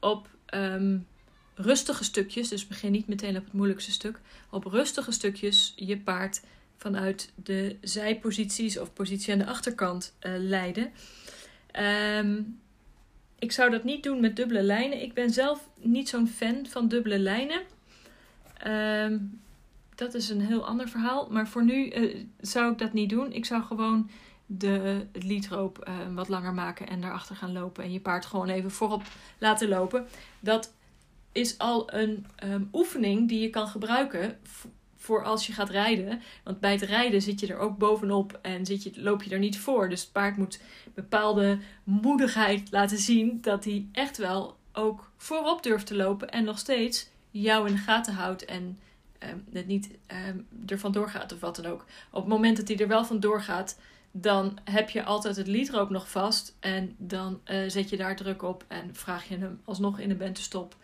op 0.00 0.28
um, 0.54 1.06
rustige 1.54 2.04
stukjes. 2.04 2.48
Dus 2.48 2.66
begin 2.66 2.92
niet 2.92 3.08
meteen 3.08 3.36
op 3.36 3.44
het 3.44 3.52
moeilijkste 3.52 3.92
stuk. 3.92 4.20
Op 4.50 4.64
rustige 4.64 5.12
stukjes 5.12 5.72
je 5.76 5.98
paard 5.98 6.42
vanuit 6.76 7.32
de 7.34 7.76
zijposities 7.80 8.78
of 8.78 8.92
positie 8.92 9.32
aan 9.32 9.38
de 9.38 9.46
achterkant 9.46 10.14
uh, 10.20 10.32
leiden. 10.38 10.92
Um, 12.18 12.60
ik 13.38 13.52
zou 13.52 13.70
dat 13.70 13.84
niet 13.84 14.02
doen 14.02 14.20
met 14.20 14.36
dubbele 14.36 14.62
lijnen. 14.62 15.02
Ik 15.02 15.14
ben 15.14 15.30
zelf 15.30 15.68
niet 15.80 16.08
zo'n 16.08 16.28
fan 16.28 16.66
van 16.66 16.88
dubbele 16.88 17.18
lijnen. 17.18 17.60
Um, 18.66 19.40
dat 19.94 20.14
is 20.14 20.28
een 20.28 20.40
heel 20.40 20.66
ander 20.66 20.88
verhaal. 20.88 21.28
Maar 21.30 21.48
voor 21.48 21.64
nu 21.64 21.90
uh, 21.90 22.16
zou 22.40 22.72
ik 22.72 22.78
dat 22.78 22.92
niet 22.92 23.10
doen. 23.10 23.32
Ik 23.32 23.44
zou 23.44 23.62
gewoon 23.62 24.10
de 24.46 25.06
liedroop 25.12 25.88
uh, 25.88 26.14
wat 26.14 26.28
langer 26.28 26.54
maken 26.54 26.88
en 26.88 27.00
daarachter 27.00 27.36
gaan 27.36 27.52
lopen. 27.52 27.84
En 27.84 27.92
je 27.92 28.00
paard 28.00 28.26
gewoon 28.26 28.48
even 28.48 28.70
voorop 28.70 29.02
laten 29.38 29.68
lopen. 29.68 30.06
Dat 30.40 30.72
is 31.32 31.58
al 31.58 31.94
een 31.94 32.26
um, 32.44 32.68
oefening 32.72 33.28
die 33.28 33.40
je 33.40 33.50
kan 33.50 33.68
gebruiken 33.68 34.38
voor 35.06 35.24
als 35.24 35.46
je 35.46 35.52
gaat 35.52 35.70
rijden. 35.70 36.22
Want 36.44 36.60
bij 36.60 36.72
het 36.72 36.82
rijden 36.82 37.22
zit 37.22 37.40
je 37.40 37.46
er 37.46 37.58
ook 37.58 37.78
bovenop 37.78 38.38
en 38.42 38.66
zit 38.66 38.82
je, 38.82 38.90
loop 38.94 39.22
je 39.22 39.30
er 39.30 39.38
niet 39.38 39.58
voor. 39.58 39.88
Dus 39.88 40.00
het 40.00 40.12
paard 40.12 40.36
moet 40.36 40.60
bepaalde 40.94 41.58
moedigheid 41.84 42.70
laten 42.70 42.98
zien 42.98 43.38
dat 43.40 43.64
hij 43.64 43.86
echt 43.92 44.16
wel 44.16 44.56
ook 44.72 45.10
voorop 45.16 45.62
durft 45.62 45.86
te 45.86 45.96
lopen 45.96 46.30
en 46.30 46.44
nog 46.44 46.58
steeds 46.58 47.08
jou 47.30 47.68
in 47.68 47.74
de 47.74 47.80
gaten 47.80 48.14
houdt 48.14 48.44
en 48.44 48.78
um, 49.30 49.44
het 49.52 49.66
niet 49.66 49.90
um, 50.28 50.46
er 50.66 50.78
vandoor 50.78 51.08
gaat 51.08 51.32
of 51.32 51.40
wat 51.40 51.56
dan 51.56 51.66
ook. 51.66 51.84
Op 52.10 52.20
het 52.20 52.32
moment 52.32 52.56
dat 52.56 52.68
hij 52.68 52.76
er 52.76 52.88
wel 52.88 53.04
vandoor 53.04 53.42
gaat, 53.42 53.78
dan 54.10 54.58
heb 54.64 54.90
je 54.90 55.04
altijd 55.04 55.36
het 55.36 55.46
liedroop 55.46 55.90
nog 55.90 56.10
vast 56.10 56.56
en 56.60 56.94
dan 56.98 57.40
uh, 57.44 57.68
zet 57.68 57.90
je 57.90 57.96
daar 57.96 58.16
druk 58.16 58.42
op 58.42 58.64
en 58.68 58.94
vraag 58.94 59.28
je 59.28 59.36
hem 59.36 59.60
alsnog 59.64 59.98
in 59.98 60.08
de 60.08 60.14
band 60.14 60.34
te 60.34 60.42
stop. 60.42 60.76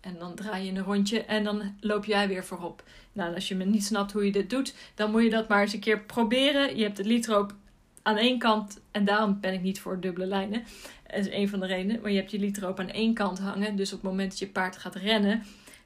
En 0.00 0.18
dan 0.18 0.34
draai 0.34 0.64
je 0.64 0.70
een 0.70 0.84
rondje 0.84 1.24
en 1.24 1.44
dan 1.44 1.74
loop 1.80 2.04
jij 2.04 2.28
weer 2.28 2.44
voorop. 2.44 2.84
Nou, 3.12 3.34
als 3.34 3.48
je 3.48 3.54
me 3.54 3.64
niet 3.64 3.84
snapt 3.84 4.12
hoe 4.12 4.24
je 4.24 4.32
dit 4.32 4.50
doet, 4.50 4.74
dan 4.94 5.10
moet 5.10 5.22
je 5.22 5.30
dat 5.30 5.48
maar 5.48 5.60
eens 5.62 5.72
een 5.72 5.80
keer 5.80 6.00
proberen. 6.00 6.76
Je 6.76 6.82
hebt 6.82 6.98
het 6.98 7.06
liedroop 7.06 7.54
aan 8.02 8.16
één 8.16 8.38
kant, 8.38 8.80
en 8.90 9.04
daarom 9.04 9.40
ben 9.40 9.52
ik 9.52 9.62
niet 9.62 9.80
voor 9.80 10.00
dubbele 10.00 10.26
lijnen. 10.26 10.62
Dat 11.06 11.18
is 11.18 11.30
een 11.30 11.48
van 11.48 11.60
de 11.60 11.66
redenen. 11.66 12.00
Maar 12.00 12.10
je 12.10 12.16
hebt 12.16 12.30
je 12.30 12.38
liedroop 12.38 12.80
aan 12.80 12.90
één 12.90 13.14
kant 13.14 13.38
hangen. 13.38 13.76
Dus 13.76 13.92
op 13.92 14.02
het 14.02 14.10
moment 14.10 14.30
dat 14.30 14.38
je 14.38 14.48
paard 14.48 14.76
gaat 14.76 14.94
rennen, 14.94 15.42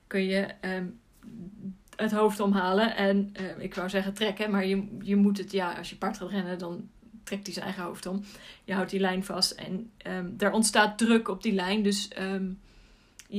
kun 0.06 0.24
je 0.24 0.46
um, 0.60 0.98
het 1.96 2.12
hoofd 2.12 2.40
omhalen. 2.40 2.96
En 2.96 3.34
uh, 3.40 3.62
ik 3.64 3.74
wou 3.74 3.88
zeggen 3.88 4.14
trekken, 4.14 4.50
maar 4.50 4.66
je, 4.66 4.96
je 5.02 5.16
moet 5.16 5.38
het, 5.38 5.52
ja, 5.52 5.72
als 5.72 5.90
je 5.90 5.96
paard 5.96 6.18
gaat 6.18 6.30
rennen, 6.30 6.58
dan 6.58 6.88
trekt 7.24 7.44
hij 7.44 7.52
zijn 7.52 7.64
eigen 7.64 7.84
hoofd 7.84 8.06
om. 8.06 8.24
Je 8.64 8.74
houdt 8.74 8.90
die 8.90 9.00
lijn 9.00 9.24
vast 9.24 9.50
en 9.50 9.90
um, 10.06 10.34
er 10.38 10.52
ontstaat 10.52 10.98
druk 10.98 11.28
op 11.28 11.42
die 11.42 11.52
lijn. 11.52 11.82
Dus 11.82 12.10
um, 12.20 12.60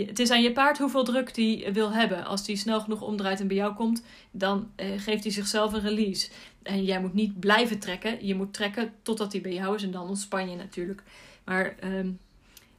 het 0.03 0.19
is 0.19 0.29
aan 0.29 0.41
je 0.41 0.51
paard 0.51 0.77
hoeveel 0.77 1.03
druk 1.03 1.33
die 1.33 1.71
wil 1.71 1.91
hebben. 1.91 2.25
Als 2.25 2.45
die 2.45 2.55
snel 2.55 2.81
genoeg 2.81 3.01
omdraait 3.01 3.39
en 3.39 3.47
bij 3.47 3.55
jou 3.55 3.75
komt, 3.75 4.03
dan 4.31 4.71
uh, 4.75 4.85
geeft 4.97 5.23
hij 5.23 5.31
zichzelf 5.31 5.73
een 5.73 5.81
release. 5.81 6.29
En 6.63 6.83
jij 6.83 7.01
moet 7.01 7.13
niet 7.13 7.39
blijven 7.39 7.79
trekken. 7.79 8.25
Je 8.25 8.35
moet 8.35 8.53
trekken 8.53 8.93
totdat 9.01 9.31
hij 9.31 9.41
bij 9.41 9.53
jou 9.53 9.75
is 9.75 9.83
en 9.83 9.91
dan 9.91 10.07
ontspan 10.07 10.49
je 10.49 10.55
natuurlijk. 10.55 11.03
Maar 11.43 11.75
um, 11.83 12.19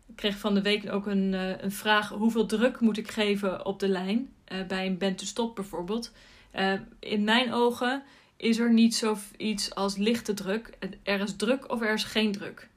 ik 0.06 0.16
kreeg 0.16 0.38
van 0.38 0.54
de 0.54 0.62
week 0.62 0.92
ook 0.92 1.06
een, 1.06 1.32
uh, 1.32 1.62
een 1.62 1.72
vraag: 1.72 2.08
hoeveel 2.08 2.46
druk 2.46 2.80
moet 2.80 2.98
ik 2.98 3.10
geven 3.10 3.66
op 3.66 3.80
de 3.80 3.88
lijn? 3.88 4.32
Uh, 4.52 4.66
bij 4.66 4.86
een 4.86 4.98
bent 4.98 5.18
to 5.18 5.24
stop 5.24 5.54
bijvoorbeeld. 5.54 6.12
in 6.98 7.24
mijn 7.24 7.52
ogen 7.52 8.02
is 8.36 8.58
er 8.58 8.72
niet 8.72 8.94
zoiets 8.94 9.74
als 9.74 9.96
lichte 9.96 10.34
druk. 10.34 10.78
Er 11.02 11.20
is 11.20 11.36
druk 11.36 11.70
of 11.72 11.82
er 11.82 11.92
is 11.92 12.04
geen 12.04 12.32
druk. 12.32 12.68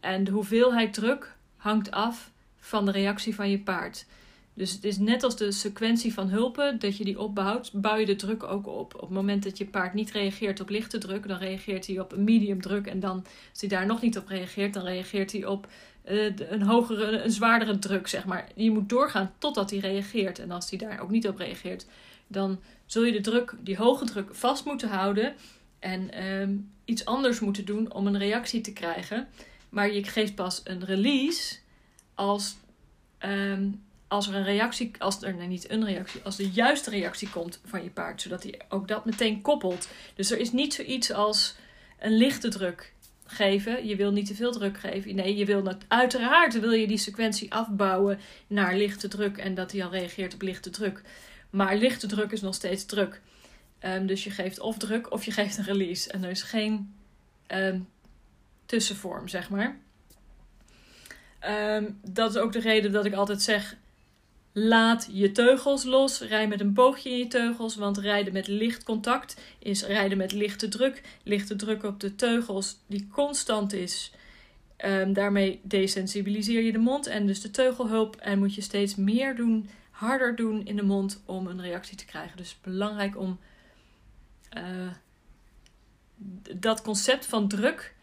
En 0.00 0.24
de 0.24 0.30
hoeveelheid 0.30 0.94
druk 0.94 1.34
hangt 1.56 1.90
af 1.90 2.31
van 2.64 2.84
de 2.84 2.90
reactie 2.90 3.34
van 3.34 3.50
je 3.50 3.58
paard. 3.58 4.06
Dus 4.54 4.72
het 4.72 4.84
is 4.84 4.98
net 4.98 5.22
als 5.22 5.36
de 5.36 5.52
sequentie 5.52 6.12
van 6.12 6.28
hulpen, 6.28 6.78
dat 6.78 6.96
je 6.96 7.04
die 7.04 7.18
opbouwt, 7.18 7.70
bouw 7.72 7.96
je 7.96 8.06
de 8.06 8.16
druk 8.16 8.42
ook 8.42 8.66
op. 8.66 8.94
Op 8.94 9.00
het 9.00 9.10
moment 9.10 9.42
dat 9.42 9.58
je 9.58 9.64
paard 9.64 9.94
niet 9.94 10.10
reageert 10.10 10.60
op 10.60 10.68
lichte 10.68 10.98
druk, 10.98 11.28
dan 11.28 11.38
reageert 11.38 11.86
hij 11.86 12.00
op 12.00 12.12
een 12.12 12.24
medium 12.24 12.60
druk. 12.60 12.86
En 12.86 13.00
dan, 13.00 13.24
als 13.50 13.60
hij 13.60 13.68
daar 13.68 13.86
nog 13.86 14.00
niet 14.00 14.18
op 14.18 14.28
reageert, 14.28 14.74
dan 14.74 14.84
reageert 14.84 15.32
hij 15.32 15.46
op 15.46 15.66
uh, 16.10 16.32
een 16.36 16.62
hogere, 16.62 17.22
een 17.22 17.30
zwaardere 17.30 17.78
druk, 17.78 18.06
zeg 18.06 18.24
maar. 18.24 18.48
Je 18.54 18.70
moet 18.70 18.88
doorgaan 18.88 19.32
totdat 19.38 19.70
hij 19.70 19.78
reageert. 19.78 20.38
En 20.38 20.50
als 20.50 20.70
hij 20.70 20.78
daar 20.78 21.00
ook 21.00 21.10
niet 21.10 21.28
op 21.28 21.36
reageert, 21.36 21.86
dan 22.26 22.60
zul 22.86 23.04
je 23.04 23.12
de 23.12 23.20
druk, 23.20 23.54
die 23.60 23.76
hoge 23.76 24.04
druk, 24.04 24.34
vast 24.34 24.64
moeten 24.64 24.88
houden. 24.88 25.34
En 25.78 26.24
um, 26.26 26.70
iets 26.84 27.04
anders 27.04 27.40
moeten 27.40 27.64
doen 27.64 27.92
om 27.92 28.06
een 28.06 28.18
reactie 28.18 28.60
te 28.60 28.72
krijgen. 28.72 29.28
Maar 29.68 29.92
je 29.92 30.04
geeft 30.04 30.34
pas 30.34 30.60
een 30.64 30.84
release 30.84 31.61
als, 32.22 32.56
um, 33.18 33.82
als 34.08 34.28
er 34.28 34.34
een 34.34 34.44
reactie, 34.44 34.90
als 34.98 35.22
er 35.22 35.46
niet 35.46 35.70
een 35.70 35.84
reactie, 35.84 36.20
als 36.22 36.36
de 36.36 36.50
juiste 36.50 36.90
reactie 36.90 37.30
komt 37.30 37.60
van 37.64 37.82
je 37.82 37.90
paard, 37.90 38.22
zodat 38.22 38.42
hij 38.42 38.60
ook 38.68 38.88
dat 38.88 39.04
meteen 39.04 39.40
koppelt. 39.40 39.88
Dus 40.14 40.30
er 40.30 40.38
is 40.38 40.52
niet 40.52 40.74
zoiets 40.74 41.12
als 41.12 41.54
een 42.00 42.16
lichte 42.16 42.48
druk 42.48 42.92
geven. 43.24 43.86
Je 43.86 43.96
wil 43.96 44.12
niet 44.12 44.26
te 44.26 44.34
veel 44.34 44.52
druk 44.52 44.78
geven. 44.78 45.14
Nee, 45.14 45.36
je 45.36 45.44
wil 45.44 45.62
dat, 45.62 45.76
uiteraard 45.88 46.60
wil 46.60 46.72
je 46.72 46.86
die 46.86 46.98
sequentie 46.98 47.52
afbouwen 47.52 48.18
naar 48.46 48.76
lichte 48.76 49.08
druk 49.08 49.36
en 49.36 49.54
dat 49.54 49.72
hij 49.72 49.84
al 49.84 49.90
reageert 49.90 50.34
op 50.34 50.42
lichte 50.42 50.70
druk. 50.70 51.02
Maar 51.50 51.76
lichte 51.76 52.06
druk 52.06 52.32
is 52.32 52.40
nog 52.40 52.54
steeds 52.54 52.84
druk. 52.84 53.20
Um, 53.84 54.06
dus 54.06 54.24
je 54.24 54.30
geeft 54.30 54.60
of 54.60 54.78
druk 54.78 55.12
of 55.12 55.24
je 55.24 55.30
geeft 55.30 55.58
een 55.58 55.64
release. 55.64 56.10
En 56.12 56.24
er 56.24 56.30
is 56.30 56.42
geen 56.42 56.94
um, 57.48 57.88
tussenvorm, 58.66 59.28
zeg 59.28 59.50
maar. 59.50 59.76
Um, 61.48 61.98
dat 62.02 62.34
is 62.34 62.40
ook 62.40 62.52
de 62.52 62.60
reden 62.60 62.92
dat 62.92 63.04
ik 63.04 63.14
altijd 63.14 63.42
zeg: 63.42 63.76
laat 64.52 65.08
je 65.12 65.32
teugels 65.32 65.84
los. 65.84 66.20
Rij 66.20 66.48
met 66.48 66.60
een 66.60 66.74
boogje 66.74 67.10
in 67.10 67.18
je 67.18 67.26
teugels. 67.26 67.76
Want 67.76 67.98
rijden 67.98 68.32
met 68.32 68.46
licht 68.46 68.82
contact 68.82 69.40
is 69.58 69.84
rijden 69.84 70.18
met 70.18 70.32
lichte 70.32 70.68
druk. 70.68 71.02
Lichte 71.22 71.56
druk 71.56 71.82
op 71.82 72.00
de 72.00 72.14
teugels 72.14 72.78
die 72.86 73.08
constant 73.12 73.72
is. 73.72 74.12
Um, 74.84 75.12
daarmee 75.12 75.60
desensibiliseer 75.62 76.62
je 76.62 76.72
de 76.72 76.78
mond 76.78 77.06
en 77.06 77.26
dus 77.26 77.40
de 77.40 77.50
teugelhulp. 77.50 78.16
En 78.16 78.38
moet 78.38 78.54
je 78.54 78.60
steeds 78.60 78.94
meer 78.94 79.36
doen, 79.36 79.68
harder 79.90 80.36
doen 80.36 80.66
in 80.66 80.76
de 80.76 80.84
mond 80.84 81.22
om 81.26 81.46
een 81.46 81.60
reactie 81.60 81.96
te 81.96 82.04
krijgen. 82.04 82.36
Dus 82.36 82.56
belangrijk 82.62 83.18
om 83.18 83.38
uh, 84.56 84.62
dat 86.56 86.82
concept 86.82 87.26
van 87.26 87.48
druk 87.48 87.94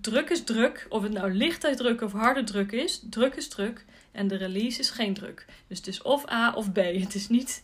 druk 0.00 0.30
is 0.30 0.44
druk. 0.44 0.86
Of 0.88 1.02
het 1.02 1.12
nou 1.12 1.32
lichte 1.32 1.74
druk 1.74 2.00
of 2.00 2.12
harde 2.12 2.44
druk 2.44 2.72
is. 2.72 3.02
Druk 3.10 3.34
is 3.34 3.48
druk. 3.48 3.84
En 4.12 4.28
de 4.28 4.36
release 4.36 4.80
is 4.80 4.90
geen 4.90 5.14
druk. 5.14 5.46
Dus 5.66 5.78
het 5.78 5.86
is 5.86 6.02
of 6.02 6.30
A 6.30 6.52
of 6.52 6.72
B. 6.72 6.76
Het 7.04 7.14
is 7.14 7.28
niet. 7.28 7.62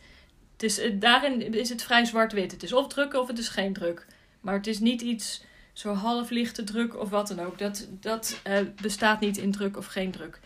Het 0.52 0.62
is, 0.62 0.80
daarin 0.94 1.54
is 1.54 1.68
het 1.68 1.82
vrij 1.82 2.04
zwart-wit. 2.04 2.52
Het 2.52 2.62
is 2.62 2.72
of 2.72 2.88
druk 2.88 3.14
of 3.14 3.26
het 3.26 3.38
is 3.38 3.48
geen 3.48 3.72
druk. 3.72 4.06
Maar 4.40 4.54
het 4.54 4.66
is 4.66 4.78
niet 4.78 5.00
iets 5.00 5.44
zo 5.72 5.94
half 5.94 6.30
lichte 6.30 6.64
druk 6.64 6.96
of 6.96 7.10
wat 7.10 7.28
dan 7.28 7.40
ook. 7.40 7.58
Dat, 7.58 7.88
dat 8.00 8.40
uh, 8.46 8.58
bestaat 8.82 9.20
niet 9.20 9.36
in 9.36 9.52
druk 9.52 9.76
of 9.76 9.86
geen 9.86 10.10
druk. 10.10 10.40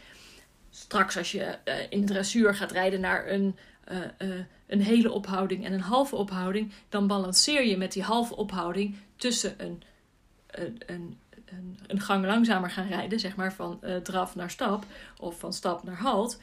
Straks 0.71 1.17
als 1.17 1.33
je 1.33 1.59
uh, 1.64 1.75
in 1.88 2.07
dressuur 2.07 2.55
gaat 2.55 2.73
rijden 2.73 3.00
naar 3.00 3.29
een, 3.29 3.57
een 4.67 4.81
hele 4.81 5.12
ophouding 5.12 5.64
en 5.64 5.73
een 5.73 5.81
halve 5.81 6.17
ophouding, 6.17 6.73
dan 6.88 7.07
balanceer 7.07 7.67
je 7.67 7.76
met 7.76 7.93
die 7.93 8.03
halve 8.03 8.37
ophouding 8.37 8.97
tussen 9.17 9.55
een, 9.57 9.83
een, 10.47 10.81
een 10.87 11.19
een, 11.86 12.00
gang 12.00 12.24
langzamer 12.24 12.70
gaan 12.70 12.86
rijden, 12.86 13.20
zeg 13.20 13.36
maar 13.36 13.52
van 13.52 13.80
uh, 13.82 13.96
draf 13.96 14.34
naar 14.34 14.50
stap 14.50 14.84
of 15.18 15.38
van 15.38 15.52
stap 15.52 15.82
naar 15.82 15.98
halt. 15.98 16.40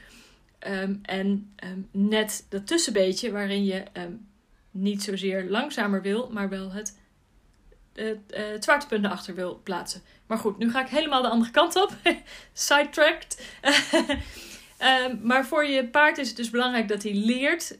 Um, 0.67 0.99
en 1.01 1.53
um, 1.63 1.87
net 1.91 2.45
dat 2.49 2.67
tussenbeetje 2.67 3.31
waarin 3.31 3.65
je 3.65 3.83
um, 3.93 4.27
niet 4.71 5.03
zozeer 5.03 5.49
langzamer 5.49 6.01
wil, 6.01 6.29
maar 6.31 6.49
wel 6.49 6.71
het, 6.71 6.97
het, 7.93 8.17
uh, 8.29 8.39
het 8.51 8.63
zwaartepunt 8.63 9.05
achter 9.05 9.35
wil 9.35 9.59
plaatsen. 9.63 10.01
Maar 10.27 10.37
goed, 10.37 10.57
nu 10.57 10.71
ga 10.71 10.81
ik 10.81 10.89
helemaal 10.89 11.21
de 11.21 11.29
andere 11.29 11.51
kant 11.51 11.75
op. 11.75 11.95
Sidetracked. 12.53 13.47
maar 15.21 15.45
voor 15.45 15.65
je 15.65 15.87
paard 15.87 16.17
is 16.17 16.27
het 16.27 16.37
dus 16.37 16.49
belangrijk 16.49 16.87
dat 16.87 17.03
hij 17.03 17.13
leert 17.13 17.77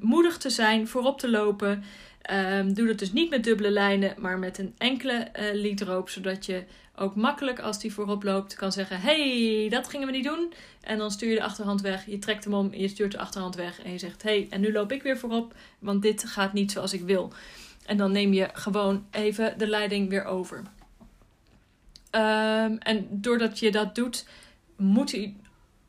moedig 0.00 0.38
te 0.38 0.50
zijn, 0.50 0.88
voorop 0.88 1.18
te 1.18 1.30
lopen. 1.30 1.84
Um, 2.32 2.74
doe 2.74 2.86
dat 2.86 2.98
dus 2.98 3.12
niet 3.12 3.30
met 3.30 3.44
dubbele 3.44 3.70
lijnen, 3.70 4.14
maar 4.18 4.38
met 4.38 4.58
een 4.58 4.74
enkele 4.78 5.28
uh, 5.40 5.44
liedroop. 5.52 6.08
Zodat 6.08 6.46
je 6.46 6.64
ook 6.96 7.14
makkelijk 7.16 7.60
als 7.60 7.80
die 7.80 7.92
voorop 7.92 8.22
loopt 8.22 8.54
kan 8.54 8.72
zeggen: 8.72 9.00
hey, 9.00 9.66
dat 9.70 9.88
gingen 9.88 10.06
we 10.06 10.12
niet 10.12 10.24
doen. 10.24 10.52
En 10.80 10.98
dan 10.98 11.10
stuur 11.10 11.28
je 11.28 11.34
de 11.34 11.42
achterhand 11.42 11.80
weg. 11.80 12.06
Je 12.06 12.18
trekt 12.18 12.44
hem 12.44 12.54
om, 12.54 12.74
je 12.74 12.88
stuurt 12.88 13.12
de 13.12 13.18
achterhand 13.18 13.54
weg. 13.54 13.82
En 13.82 13.92
je 13.92 13.98
zegt: 13.98 14.22
hey, 14.22 14.46
en 14.50 14.60
nu 14.60 14.72
loop 14.72 14.92
ik 14.92 15.02
weer 15.02 15.18
voorop, 15.18 15.54
want 15.78 16.02
dit 16.02 16.24
gaat 16.24 16.52
niet 16.52 16.72
zoals 16.72 16.92
ik 16.92 17.02
wil. 17.02 17.32
En 17.86 17.96
dan 17.96 18.12
neem 18.12 18.32
je 18.32 18.48
gewoon 18.52 19.06
even 19.10 19.58
de 19.58 19.66
leiding 19.66 20.08
weer 20.08 20.24
over. 20.24 20.56
Um, 22.10 22.78
en 22.78 23.06
doordat 23.10 23.58
je 23.58 23.70
dat 23.70 23.94
doet, 23.94 24.26
moet 24.76 25.12
hij 25.12 25.34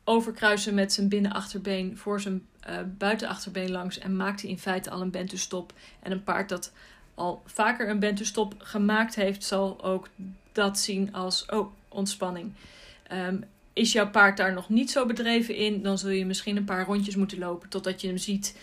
overkruisen 0.04 0.74
met 0.74 0.92
zijn 0.92 1.08
binnenachterbeen 1.08 1.96
voor 1.96 2.20
zijn 2.20 2.46
uh, 2.68 2.78
buitenachterbeen 2.98 3.70
langs 3.70 3.98
en 3.98 4.16
maakt 4.16 4.42
hij 4.42 4.50
in 4.50 4.58
feite 4.58 4.90
al 4.90 5.00
een 5.00 5.10
bentustop. 5.10 5.72
En 6.02 6.12
een 6.12 6.24
paard 6.24 6.48
dat 6.48 6.72
al 7.14 7.42
vaker 7.46 7.88
een 7.88 7.98
bentustop 7.98 8.54
gemaakt 8.58 9.14
heeft, 9.14 9.44
zal 9.44 9.84
ook 9.84 10.08
dat 10.52 10.78
zien 10.78 11.14
als 11.14 11.46
oh, 11.46 11.72
ontspanning. 11.88 12.52
Um, 13.12 13.44
is 13.72 13.92
jouw 13.92 14.10
paard 14.10 14.36
daar 14.36 14.52
nog 14.52 14.68
niet 14.68 14.90
zo 14.90 15.06
bedreven 15.06 15.54
in, 15.54 15.82
dan 15.82 15.98
zul 15.98 16.10
je 16.10 16.26
misschien 16.26 16.56
een 16.56 16.64
paar 16.64 16.86
rondjes 16.86 17.16
moeten 17.16 17.38
lopen 17.38 17.68
totdat 17.68 18.00
je 18.00 18.06
hem 18.06 18.16
ziet. 18.16 18.58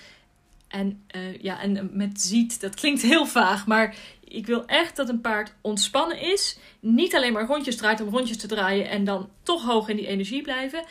En 0.67 1.03
uh, 1.15 1.41
ja, 1.41 1.61
en 1.61 1.89
met 1.93 2.21
ziet, 2.21 2.61
dat 2.61 2.75
klinkt 2.75 3.01
heel 3.01 3.25
vaag, 3.25 3.67
maar 3.67 3.95
ik 4.23 4.45
wil 4.45 4.65
echt 4.65 4.95
dat 4.95 5.09
een 5.09 5.21
paard 5.21 5.53
ontspannen 5.61 6.21
is. 6.21 6.57
Niet 6.79 7.15
alleen 7.15 7.33
maar 7.33 7.45
rondjes 7.45 7.77
draait 7.77 8.01
om 8.01 8.09
rondjes 8.09 8.37
te 8.37 8.47
draaien 8.47 8.89
en 8.89 9.03
dan 9.03 9.29
toch 9.43 9.65
hoog 9.65 9.89
in 9.89 9.95
die 9.95 10.07
energie 10.07 10.41
blijven 10.41 10.83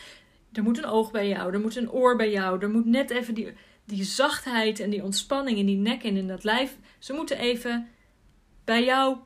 er 0.53 0.63
moet 0.63 0.79
een 0.79 0.87
oog 0.87 1.11
bij 1.11 1.29
jou, 1.29 1.53
er 1.53 1.61
moet 1.61 1.77
een 1.77 1.91
oor 1.91 2.17
bij 2.17 2.31
jou, 2.31 2.61
er 2.61 2.71
moet 2.71 2.87
net 2.87 3.11
even 3.11 3.35
die, 3.35 3.53
die 3.85 4.05
zachtheid 4.05 4.81
en 4.81 4.91
die 4.91 5.03
ontspanning 5.03 5.59
in 5.59 5.67
die 5.67 5.77
nek 5.77 6.03
en 6.03 6.17
in 6.17 6.29
dat 6.29 6.45
lijf. 6.45 6.77
Ze 6.99 7.13
moeten 7.13 7.39
even 7.39 7.89
bij 8.65 8.85
jou 8.85 9.17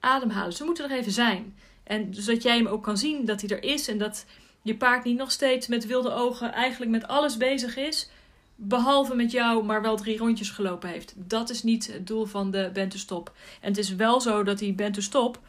ademhalen. 0.00 0.52
Ze 0.52 0.64
moeten 0.64 0.90
er 0.90 0.96
even 0.96 1.12
zijn. 1.12 1.56
En 1.82 2.14
zodat 2.14 2.42
jij 2.42 2.56
hem 2.56 2.66
ook 2.66 2.82
kan 2.82 2.98
zien 2.98 3.24
dat 3.24 3.40
hij 3.40 3.50
er 3.50 3.62
is. 3.62 3.88
En 3.88 3.98
dat 3.98 4.26
je 4.62 4.76
paard 4.76 5.04
niet 5.04 5.16
nog 5.16 5.30
steeds 5.30 5.66
met 5.66 5.86
wilde 5.86 6.12
ogen 6.12 6.52
eigenlijk 6.52 6.90
met 6.90 7.06
alles 7.06 7.36
bezig 7.36 7.76
is. 7.76 8.08
Behalve 8.54 9.14
met 9.14 9.30
jou, 9.30 9.64
maar 9.64 9.82
wel 9.82 9.96
drie 9.96 10.18
rondjes 10.18 10.50
gelopen 10.50 10.88
heeft. 10.88 11.14
Dat 11.16 11.50
is 11.50 11.62
niet 11.62 11.92
het 11.92 12.06
doel 12.06 12.24
van 12.24 12.50
de 12.50 12.70
bente 12.72 12.98
stop. 12.98 13.32
En 13.60 13.68
het 13.68 13.78
is 13.78 13.94
wel 13.94 14.20
zo 14.20 14.42
dat 14.42 14.58
die 14.58 14.72
bente 14.72 15.00
stop. 15.00 15.40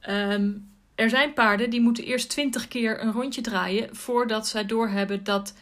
Ehm, 0.00 0.52
er 0.96 1.10
zijn 1.10 1.32
paarden 1.32 1.70
die 1.70 1.80
moeten 1.80 2.04
eerst 2.04 2.28
twintig 2.28 2.68
keer 2.68 3.02
een 3.02 3.12
rondje 3.12 3.40
draaien. 3.40 3.96
voordat 3.96 4.48
zij 4.48 4.66
doorhebben 4.66 5.24
dat 5.24 5.54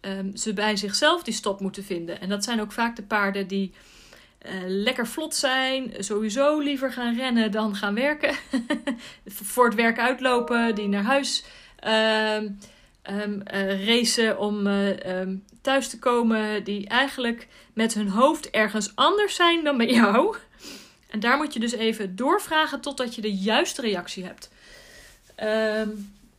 um, 0.00 0.36
ze 0.36 0.52
bij 0.52 0.76
zichzelf 0.76 1.22
die 1.22 1.34
stop 1.34 1.60
moeten 1.60 1.84
vinden. 1.84 2.20
En 2.20 2.28
dat 2.28 2.44
zijn 2.44 2.60
ook 2.60 2.72
vaak 2.72 2.96
de 2.96 3.02
paarden 3.02 3.46
die 3.46 3.72
uh, 4.46 4.52
lekker 4.66 5.06
vlot 5.06 5.34
zijn, 5.34 5.92
sowieso 5.98 6.58
liever 6.58 6.92
gaan 6.92 7.16
rennen 7.16 7.50
dan 7.50 7.76
gaan 7.76 7.94
werken. 7.94 8.34
Voor 9.26 9.64
het 9.64 9.74
werk 9.74 9.98
uitlopen, 9.98 10.74
die 10.74 10.88
naar 10.88 11.02
huis 11.02 11.44
um, 11.84 12.58
um, 13.10 13.42
uh, 13.54 13.86
racen 13.86 14.38
om 14.38 14.66
uh, 14.66 14.98
thuis 15.60 15.88
te 15.88 15.98
komen, 15.98 16.64
die 16.64 16.88
eigenlijk 16.88 17.48
met 17.72 17.94
hun 17.94 18.08
hoofd 18.08 18.50
ergens 18.50 18.92
anders 18.94 19.34
zijn 19.34 19.64
dan 19.64 19.76
bij 19.76 19.90
jou. 19.90 20.36
En 21.10 21.20
daar 21.20 21.36
moet 21.36 21.52
je 21.52 21.60
dus 21.60 21.72
even 21.72 22.16
doorvragen 22.16 22.80
totdat 22.80 23.14
je 23.14 23.20
de 23.20 23.34
juiste 23.34 23.80
reactie 23.80 24.24
hebt. 24.24 24.50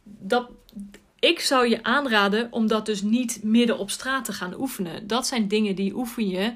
dat, 0.03 0.49
ik 1.19 1.39
zou 1.39 1.69
je 1.69 1.83
aanraden 1.83 2.47
om 2.51 2.67
dat 2.67 2.85
dus 2.85 3.01
niet 3.01 3.43
midden 3.43 3.77
op 3.77 3.89
straat 3.89 4.25
te 4.25 4.33
gaan 4.33 4.59
oefenen. 4.59 5.07
Dat 5.07 5.27
zijn 5.27 5.47
dingen 5.47 5.75
die 5.75 5.95
oefen 5.95 6.29
je 6.29 6.53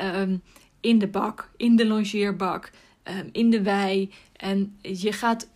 um, 0.00 0.42
in 0.80 0.98
de 0.98 1.06
bak, 1.06 1.50
in 1.56 1.76
de 1.76 1.86
longeerbak, 1.86 2.70
um, 3.04 3.28
in 3.32 3.50
de 3.50 3.62
wei. 3.62 4.12
En 4.36 4.78
je 4.82 5.12
gaat 5.12 5.48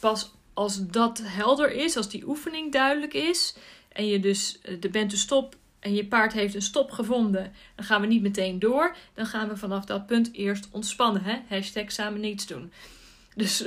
pas 0.00 0.32
als 0.54 0.86
dat 0.86 1.20
helder 1.24 1.72
is, 1.72 1.96
als 1.96 2.08
die 2.08 2.28
oefening 2.28 2.72
duidelijk 2.72 3.14
is. 3.14 3.56
En 3.88 4.06
je 4.06 4.20
dus 4.20 4.58
eh, 4.62 4.80
de 4.80 4.88
bent 4.88 5.12
stop 5.12 5.56
en 5.84 5.94
je 5.94 6.06
paard 6.06 6.32
heeft 6.32 6.54
een 6.54 6.62
stop 6.62 6.90
gevonden. 6.90 7.52
Dan 7.74 7.84
gaan 7.84 8.00
we 8.00 8.06
niet 8.06 8.22
meteen 8.22 8.58
door. 8.58 8.96
Dan 9.14 9.26
gaan 9.26 9.48
we 9.48 9.56
vanaf 9.56 9.84
dat 9.84 10.06
punt 10.06 10.32
eerst 10.32 10.68
ontspannen. 10.70 11.22
Hè? 11.22 11.38
Hashtag 11.48 11.92
samen 11.92 12.20
niets 12.20 12.46
doen. 12.46 12.72
Dus 13.36 13.64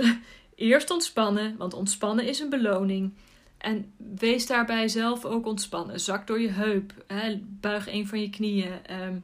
eerst 0.55 0.91
ontspannen, 0.91 1.57
want 1.57 1.73
ontspannen 1.73 2.25
is 2.25 2.39
een 2.39 2.49
beloning. 2.49 3.13
En 3.57 3.91
wees 3.97 4.47
daarbij 4.47 4.87
zelf 4.87 5.25
ook 5.25 5.45
ontspannen. 5.45 5.99
Zak 5.99 6.27
door 6.27 6.41
je 6.41 6.49
heup. 6.49 6.93
Hè? 7.07 7.39
Buig 7.43 7.87
een 7.87 8.07
van 8.07 8.21
je 8.21 8.29
knieën. 8.29 8.71
Um, 9.01 9.23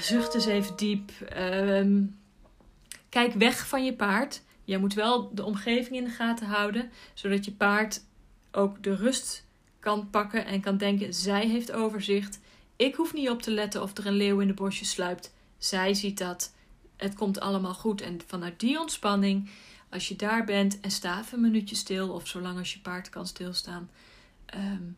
zucht 0.00 0.34
eens 0.34 0.46
even 0.46 0.76
diep. 0.76 1.10
Um, 1.38 2.18
kijk 3.08 3.32
weg 3.32 3.66
van 3.66 3.84
je 3.84 3.94
paard. 3.94 4.42
Je 4.64 4.78
moet 4.78 4.94
wel 4.94 5.34
de 5.34 5.44
omgeving 5.44 5.96
in 5.96 6.04
de 6.04 6.10
gaten 6.10 6.46
houden, 6.46 6.90
zodat 7.14 7.44
je 7.44 7.52
paard 7.52 8.04
ook 8.52 8.82
de 8.82 8.94
rust 8.94 9.45
kan 9.86 10.10
pakken 10.10 10.46
en 10.46 10.60
kan 10.60 10.76
denken: 10.76 11.14
zij 11.14 11.46
heeft 11.48 11.72
overzicht. 11.72 12.40
Ik 12.76 12.94
hoef 12.94 13.14
niet 13.14 13.30
op 13.30 13.42
te 13.42 13.50
letten 13.50 13.82
of 13.82 13.96
er 13.96 14.06
een 14.06 14.12
leeuw 14.12 14.40
in 14.40 14.46
de 14.46 14.54
bosje 14.54 14.84
sluipt. 14.84 15.34
Zij 15.58 15.94
ziet 15.94 16.18
dat. 16.18 16.54
Het 16.96 17.14
komt 17.14 17.40
allemaal 17.40 17.74
goed. 17.74 18.00
En 18.00 18.20
vanuit 18.26 18.60
die 18.60 18.80
ontspanning 18.80 19.50
als 19.90 20.08
je 20.08 20.16
daar 20.16 20.44
bent 20.44 20.80
en 20.80 20.90
sta 20.90 21.20
even 21.20 21.34
een 21.34 21.40
minuutje 21.40 21.76
stil, 21.76 22.08
of 22.08 22.26
zolang 22.26 22.58
als 22.58 22.72
je 22.72 22.80
paard 22.80 23.08
kan 23.08 23.26
stilstaan, 23.26 23.90
um, 24.54 24.96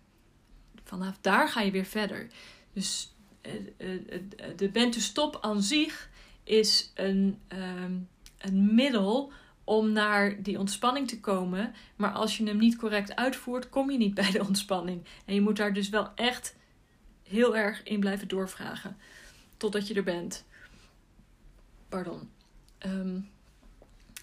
vanaf 0.84 1.18
daar 1.20 1.48
ga 1.48 1.60
je 1.60 1.70
weer 1.70 1.84
verder. 1.84 2.26
Dus 2.72 3.14
uh, 3.42 3.92
uh, 3.92 4.20
de 4.56 4.68
bente 4.68 5.00
stop 5.00 5.38
aan 5.40 5.62
zich 5.62 6.08
is 6.44 6.92
een, 6.94 7.38
um, 7.48 8.08
een 8.38 8.74
middel 8.74 9.32
om 9.68 9.92
naar 9.92 10.42
die 10.42 10.58
ontspanning 10.58 11.08
te 11.08 11.20
komen. 11.20 11.74
Maar 11.96 12.10
als 12.10 12.36
je 12.36 12.44
hem 12.44 12.58
niet 12.58 12.76
correct 12.76 13.16
uitvoert, 13.16 13.68
kom 13.68 13.90
je 13.90 13.98
niet 13.98 14.14
bij 14.22 14.30
de 14.30 14.46
ontspanning. 14.46 15.04
En 15.24 15.34
je 15.34 15.40
moet 15.40 15.56
daar 15.56 15.72
dus 15.72 15.88
wel 15.88 16.08
echt 16.14 16.56
heel 17.22 17.56
erg 17.56 17.82
in 17.82 18.00
blijven 18.00 18.28
doorvragen. 18.28 18.96
Totdat 19.56 19.88
je 19.88 19.94
er 19.94 20.02
bent. 20.02 20.44
Pardon. 21.88 22.30
Um, 22.86 23.28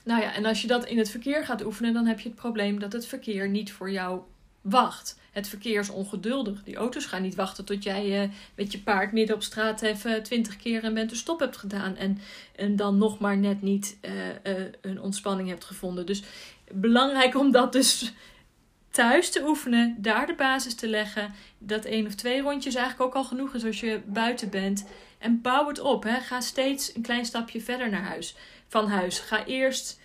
nou 0.04 0.22
ja, 0.22 0.34
en 0.34 0.46
als 0.46 0.62
je 0.62 0.68
dat 0.68 0.86
in 0.86 0.98
het 0.98 1.10
verkeer 1.10 1.46
gaat 1.46 1.66
oefenen, 1.66 1.94
dan 1.94 2.06
heb 2.06 2.20
je 2.20 2.30
het 2.30 2.38
probleem 2.38 2.80
dat 2.80 2.94
het 2.94 3.06
verkeer 3.06 3.50
niet 3.50 3.72
voor 3.72 3.92
jou 3.92 4.22
wacht. 4.66 5.20
Het 5.32 5.48
verkeer 5.48 5.80
is 5.80 5.90
ongeduldig. 5.90 6.64
Die 6.64 6.76
auto's 6.76 7.06
gaan 7.06 7.22
niet 7.22 7.36
wachten 7.36 7.66
tot 7.66 7.84
jij 7.84 8.24
uh, 8.24 8.30
met 8.56 8.72
je 8.72 8.80
paard 8.80 9.12
midden 9.12 9.36
op 9.36 9.44
straat 9.44 9.82
even 9.82 10.24
twintig 10.24 10.56
keer 10.56 10.84
een 10.84 10.94
bent 10.94 11.18
stop 11.18 11.40
hebt 11.40 11.58
gedaan. 11.58 11.96
En, 11.96 12.20
en 12.56 12.76
dan 12.76 12.98
nog 12.98 13.20
maar 13.20 13.38
net 13.38 13.62
niet 13.62 13.98
uh, 14.02 14.12
uh, 14.58 14.66
een 14.82 15.02
ontspanning 15.02 15.50
hebt 15.50 15.64
gevonden. 15.64 16.06
Dus 16.06 16.24
belangrijk 16.72 17.36
om 17.36 17.52
dat 17.52 17.72
dus 17.72 18.14
thuis 18.92 19.32
te 19.32 19.48
oefenen, 19.48 19.96
daar 19.98 20.28
de 20.28 20.36
basis 20.36 20.76
te 20.76 20.88
leggen. 20.88 21.34
Dat 21.58 21.86
één 21.86 22.08
of 22.08 22.16
twee 22.16 22.42
rondjes 22.42 22.76
eigenlijk 22.76 23.08
ook 23.08 23.16
al 23.16 23.30
genoeg 23.30 23.54
is 23.54 23.66
als 23.66 23.80
je 23.80 24.02
buiten 24.06 24.50
bent. 24.50 24.88
En 25.18 25.42
bouw 25.42 25.68
het 25.68 25.80
op. 25.80 26.04
Hè. 26.04 26.20
Ga 26.20 26.42
steeds 26.42 26.96
een 26.96 27.02
klein 27.02 27.26
stapje 27.26 27.62
verder 27.62 27.90
naar 27.90 28.04
huis 28.04 28.36
van 28.68 28.88
huis. 28.88 29.20
Ga 29.20 29.46
eerst 29.46 30.00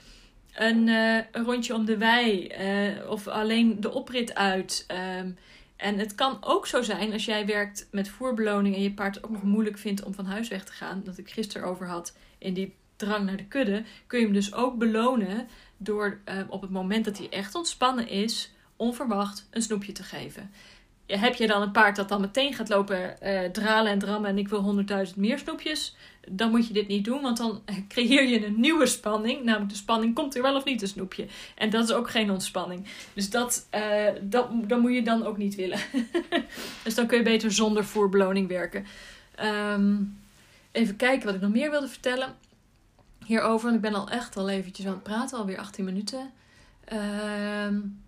een, 0.54 0.86
uh, 0.86 1.16
een 1.32 1.44
rondje 1.44 1.74
om 1.74 1.84
de 1.84 1.96
wei 1.96 2.52
uh, 2.60 3.10
of 3.10 3.28
alleen 3.28 3.80
de 3.80 3.92
oprit 3.92 4.34
uit. 4.34 4.86
Um, 5.18 5.36
en 5.76 5.98
het 5.98 6.14
kan 6.14 6.38
ook 6.40 6.66
zo 6.66 6.82
zijn 6.82 7.12
als 7.12 7.24
jij 7.24 7.46
werkt 7.46 7.88
met 7.90 8.08
voerbeloning 8.08 8.74
en 8.74 8.82
je 8.82 8.92
paard 8.92 9.24
ook 9.24 9.30
nog 9.30 9.42
moeilijk 9.42 9.78
vindt 9.78 10.02
om 10.04 10.14
van 10.14 10.26
huis 10.26 10.48
weg 10.48 10.64
te 10.64 10.72
gaan. 10.72 11.02
Dat 11.04 11.18
ik 11.18 11.30
gisteren 11.30 11.68
over 11.68 11.86
had 11.86 12.16
in 12.38 12.54
die 12.54 12.74
drang 12.96 13.26
naar 13.26 13.36
de 13.36 13.46
kudde. 13.46 13.82
Kun 14.06 14.18
je 14.18 14.24
hem 14.24 14.34
dus 14.34 14.54
ook 14.54 14.78
belonen 14.78 15.48
door 15.76 16.20
uh, 16.24 16.34
op 16.48 16.60
het 16.60 16.70
moment 16.70 17.04
dat 17.04 17.18
hij 17.18 17.28
echt 17.30 17.54
ontspannen 17.54 18.08
is, 18.08 18.52
onverwacht 18.76 19.48
een 19.50 19.62
snoepje 19.62 19.92
te 19.92 20.02
geven 20.02 20.50
heb 21.18 21.34
je 21.34 21.46
dan 21.46 21.62
een 21.62 21.70
paard 21.70 21.96
dat 21.96 22.08
dan 22.08 22.20
meteen 22.20 22.54
gaat 22.54 22.68
lopen 22.68 23.16
uh, 23.22 23.40
dralen 23.44 23.92
en 23.92 23.98
drammen 23.98 24.30
en 24.30 24.38
ik 24.38 24.48
wil 24.48 24.60
honderdduizend 24.60 25.18
meer 25.18 25.38
snoepjes, 25.38 25.96
dan 26.28 26.50
moet 26.50 26.66
je 26.66 26.72
dit 26.72 26.88
niet 26.88 27.04
doen, 27.04 27.22
want 27.22 27.36
dan 27.36 27.62
creëer 27.88 28.28
je 28.28 28.46
een 28.46 28.60
nieuwe 28.60 28.86
spanning. 28.86 29.44
Namelijk 29.44 29.70
de 29.70 29.76
spanning, 29.76 30.14
komt 30.14 30.36
er 30.36 30.42
wel 30.42 30.56
of 30.56 30.64
niet 30.64 30.82
een 30.82 30.88
snoepje? 30.88 31.26
En 31.54 31.70
dat 31.70 31.84
is 31.84 31.94
ook 31.94 32.10
geen 32.10 32.30
ontspanning. 32.30 32.86
Dus 33.14 33.30
dat, 33.30 33.68
uh, 33.74 34.06
dat, 34.22 34.48
dat 34.68 34.80
moet 34.80 34.94
je 34.94 35.02
dan 35.02 35.26
ook 35.26 35.36
niet 35.36 35.54
willen. 35.54 35.78
dus 36.84 36.94
dan 36.94 37.06
kun 37.06 37.18
je 37.18 37.24
beter 37.24 37.52
zonder 37.52 37.84
voerbeloning 37.84 38.48
werken. 38.48 38.86
Um, 39.42 40.18
even 40.72 40.96
kijken 40.96 41.26
wat 41.26 41.34
ik 41.34 41.40
nog 41.40 41.50
meer 41.50 41.70
wilde 41.70 41.88
vertellen 41.88 42.36
hierover. 43.26 43.64
Want 43.64 43.76
ik 43.76 43.90
ben 43.90 44.00
al 44.00 44.08
echt 44.08 44.36
al 44.36 44.48
eventjes 44.48 44.86
aan 44.86 44.92
het 44.92 45.02
praten, 45.02 45.38
alweer 45.38 45.58
18 45.58 45.84
minuten. 45.84 46.30
Um, 47.66 48.02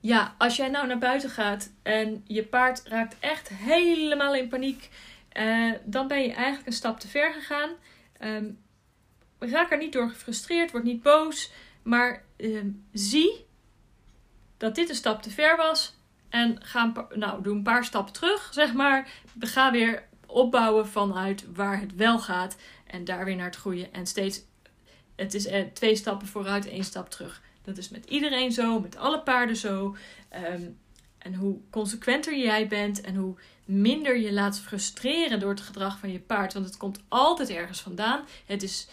ja, 0.00 0.34
als 0.38 0.56
jij 0.56 0.68
nou 0.68 0.86
naar 0.86 0.98
buiten 0.98 1.30
gaat 1.30 1.70
en 1.82 2.22
je 2.26 2.42
paard 2.42 2.82
raakt 2.84 3.16
echt 3.20 3.48
helemaal 3.48 4.34
in 4.34 4.48
paniek, 4.48 4.90
uh, 5.36 5.72
dan 5.84 6.08
ben 6.08 6.22
je 6.22 6.32
eigenlijk 6.32 6.66
een 6.66 6.72
stap 6.72 7.00
te 7.00 7.08
ver 7.08 7.32
gegaan. 7.32 7.70
Um, 8.20 8.58
raak 9.38 9.70
er 9.70 9.78
niet 9.78 9.92
door 9.92 10.08
gefrustreerd, 10.08 10.70
word 10.70 10.84
niet 10.84 11.02
boos, 11.02 11.50
maar 11.82 12.24
um, 12.36 12.84
zie 12.92 13.46
dat 14.56 14.74
dit 14.74 14.88
een 14.88 14.94
stap 14.94 15.22
te 15.22 15.30
ver 15.30 15.56
was 15.56 15.98
en 16.28 16.64
ga 16.64 17.08
nou, 17.14 17.42
doe 17.42 17.54
een 17.54 17.62
paar 17.62 17.84
stappen 17.84 18.12
terug, 18.12 18.48
zeg 18.52 18.72
maar. 18.72 19.10
Ga 19.38 19.70
weer 19.70 20.08
opbouwen 20.26 20.88
vanuit 20.88 21.44
waar 21.54 21.80
het 21.80 21.94
wel 21.94 22.18
gaat 22.18 22.56
en 22.86 23.04
daar 23.04 23.24
weer 23.24 23.36
naar 23.36 23.46
het 23.46 23.56
groeien. 23.56 23.92
En 23.92 24.06
steeds, 24.06 24.42
het 25.16 25.34
is 25.34 25.46
eh, 25.46 25.64
twee 25.72 25.96
stappen 25.96 26.26
vooruit, 26.26 26.68
één 26.68 26.84
stap 26.84 27.10
terug. 27.10 27.42
Dat 27.62 27.78
is 27.78 27.88
met 27.88 28.04
iedereen 28.04 28.52
zo, 28.52 28.80
met 28.80 28.96
alle 28.96 29.20
paarden 29.20 29.56
zo. 29.56 29.96
Um, 30.52 30.78
en 31.18 31.34
hoe 31.34 31.58
consequenter 31.70 32.38
jij 32.38 32.66
bent 32.66 33.00
en 33.00 33.14
hoe 33.14 33.36
minder 33.70 34.18
je 34.18 34.32
laat 34.32 34.60
frustreren 34.60 35.40
door 35.40 35.50
het 35.50 35.60
gedrag 35.60 35.98
van 35.98 36.12
je 36.12 36.20
paard. 36.20 36.52
Want 36.52 36.66
het 36.66 36.76
komt 36.76 37.00
altijd 37.08 37.50
ergens 37.50 37.80
vandaan. 37.80 38.24
Het 38.46 38.62
is 38.62 38.88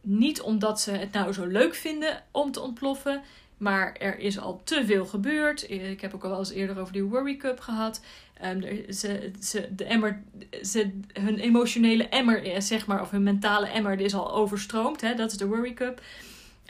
niet 0.00 0.40
omdat 0.40 0.80
ze 0.80 0.90
het 0.90 1.12
nou 1.12 1.32
zo 1.32 1.46
leuk 1.46 1.74
vinden 1.74 2.22
om 2.30 2.52
te 2.52 2.60
ontploffen. 2.60 3.22
Maar 3.56 3.92
er 3.92 4.18
is 4.18 4.38
al 4.38 4.60
te 4.64 4.82
veel 4.86 5.06
gebeurd. 5.06 5.70
Ik 5.70 6.00
heb 6.00 6.14
ook 6.14 6.24
al 6.24 6.30
wel 6.30 6.38
eens 6.38 6.50
eerder 6.50 6.78
over 6.78 6.92
die 6.92 7.04
Worry 7.04 7.36
Cup 7.36 7.60
gehad. 7.60 8.00
Er, 8.40 8.94
ze, 8.94 9.32
de 9.76 9.84
emmer, 9.84 10.22
ze, 10.62 10.90
hun 11.12 11.38
emotionele 11.38 12.08
emmer, 12.08 12.62
zeg 12.62 12.86
maar, 12.86 13.00
of 13.00 13.10
hun 13.10 13.22
mentale 13.22 13.66
emmer, 13.66 14.00
is 14.00 14.14
al 14.14 14.32
overstroomd. 14.32 15.00
Hè? 15.00 15.14
Dat 15.14 15.30
is 15.30 15.36
de 15.36 15.46
Worry 15.46 15.74
Cup. 15.74 16.00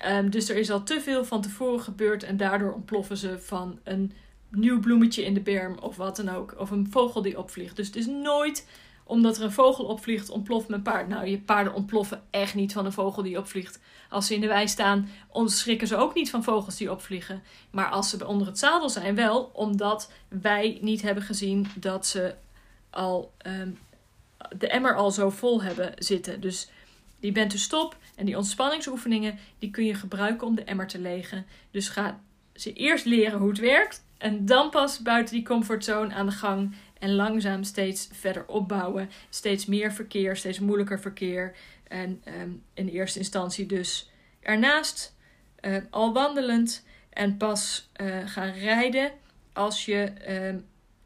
Um, 0.08 0.30
dus 0.30 0.48
er 0.48 0.56
is 0.56 0.70
al 0.70 0.82
te 0.82 1.00
veel 1.00 1.24
van 1.24 1.42
tevoren 1.42 1.80
gebeurd 1.80 2.22
en 2.22 2.36
daardoor 2.36 2.72
ontploffen 2.72 3.16
ze 3.16 3.38
van 3.38 3.78
een 3.84 4.12
nieuw 4.48 4.80
bloemetje 4.80 5.24
in 5.24 5.34
de 5.34 5.40
berm 5.40 5.78
of 5.78 5.96
wat 5.96 6.16
dan 6.16 6.28
ook. 6.28 6.54
Of 6.58 6.70
een 6.70 6.88
vogel 6.90 7.22
die 7.22 7.38
opvliegt. 7.38 7.76
Dus 7.76 7.86
het 7.86 7.96
is 7.96 8.06
nooit 8.06 8.66
omdat 9.04 9.36
er 9.36 9.42
een 9.42 9.52
vogel 9.52 9.84
opvliegt, 9.84 10.30
ontploft 10.30 10.68
mijn 10.68 10.82
paard. 10.82 11.08
Nou, 11.08 11.26
je 11.26 11.38
paarden 11.38 11.74
ontploffen 11.74 12.22
echt 12.30 12.54
niet 12.54 12.72
van 12.72 12.84
een 12.84 12.92
vogel 12.92 13.22
die 13.22 13.38
opvliegt. 13.38 13.78
Als 14.08 14.26
ze 14.26 14.34
in 14.34 14.40
de 14.40 14.46
wei 14.46 14.68
staan, 14.68 15.08
schrikken 15.44 15.88
ze 15.88 15.96
ook 15.96 16.14
niet 16.14 16.30
van 16.30 16.44
vogels 16.44 16.76
die 16.76 16.90
opvliegen. 16.90 17.42
Maar 17.70 17.90
als 17.90 18.10
ze 18.10 18.26
onder 18.26 18.46
het 18.46 18.58
zadel 18.58 18.90
zijn, 18.90 19.14
wel, 19.14 19.50
omdat 19.52 20.12
wij 20.28 20.78
niet 20.80 21.02
hebben 21.02 21.22
gezien 21.22 21.66
dat 21.74 22.06
ze 22.06 22.34
al 22.90 23.32
um, 23.46 23.78
de 24.58 24.68
emmer 24.68 24.96
al 24.96 25.10
zo 25.10 25.30
vol 25.30 25.62
hebben 25.62 25.92
zitten. 25.98 26.40
Dus 26.40 26.70
die 27.20 27.32
bent 27.32 27.50
dus 27.50 27.62
stop. 27.62 27.96
En 28.14 28.26
die 28.26 28.36
ontspanningsoefeningen 28.36 29.38
die 29.58 29.70
kun 29.70 29.84
je 29.84 29.94
gebruiken 29.94 30.46
om 30.46 30.54
de 30.54 30.64
emmer 30.64 30.86
te 30.86 30.98
legen. 30.98 31.46
Dus 31.70 31.88
ga 31.88 32.20
ze 32.56 32.72
eerst 32.72 33.04
leren 33.04 33.38
hoe 33.38 33.48
het 33.48 33.58
werkt. 33.58 34.04
En 34.18 34.46
dan 34.46 34.70
pas 34.70 34.98
buiten 34.98 35.34
die 35.34 35.44
comfortzone 35.44 36.14
aan 36.14 36.26
de 36.26 36.32
gang. 36.32 36.74
En 36.98 37.14
langzaam 37.14 37.62
steeds 37.62 38.08
verder 38.12 38.46
opbouwen. 38.46 39.10
Steeds 39.28 39.66
meer 39.66 39.92
verkeer, 39.92 40.36
steeds 40.36 40.58
moeilijker 40.58 41.00
verkeer. 41.00 41.56
En 41.88 42.20
ehm, 42.24 42.50
in 42.74 42.88
eerste 42.88 43.18
instantie 43.18 43.66
dus 43.66 44.10
ernaast, 44.40 45.16
uh, 45.60 45.76
al 45.90 46.12
wandelend. 46.12 46.84
En 47.10 47.36
pas 47.36 47.90
uh, 48.00 48.16
gaan 48.24 48.52
rijden 48.52 49.10
als 49.52 49.84
je 49.84 50.02
ehm, 50.02 50.58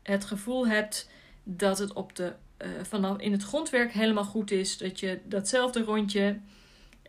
het 0.03 0.25
gevoel 0.25 0.67
hebt 0.67 1.11
dat 1.43 1.79
het 1.79 1.93
op 1.93 2.17
de, 2.17 2.33
uh, 2.63 2.69
vanaf 2.83 3.19
in 3.19 3.33
het 3.33 3.43
grondwerk 3.43 3.93
helemaal 3.93 4.25
goed 4.25 4.51
is. 4.51 4.79
Dat 4.79 5.01
je 5.01 5.21
datzelfde 5.25 5.83
rondje 5.83 6.39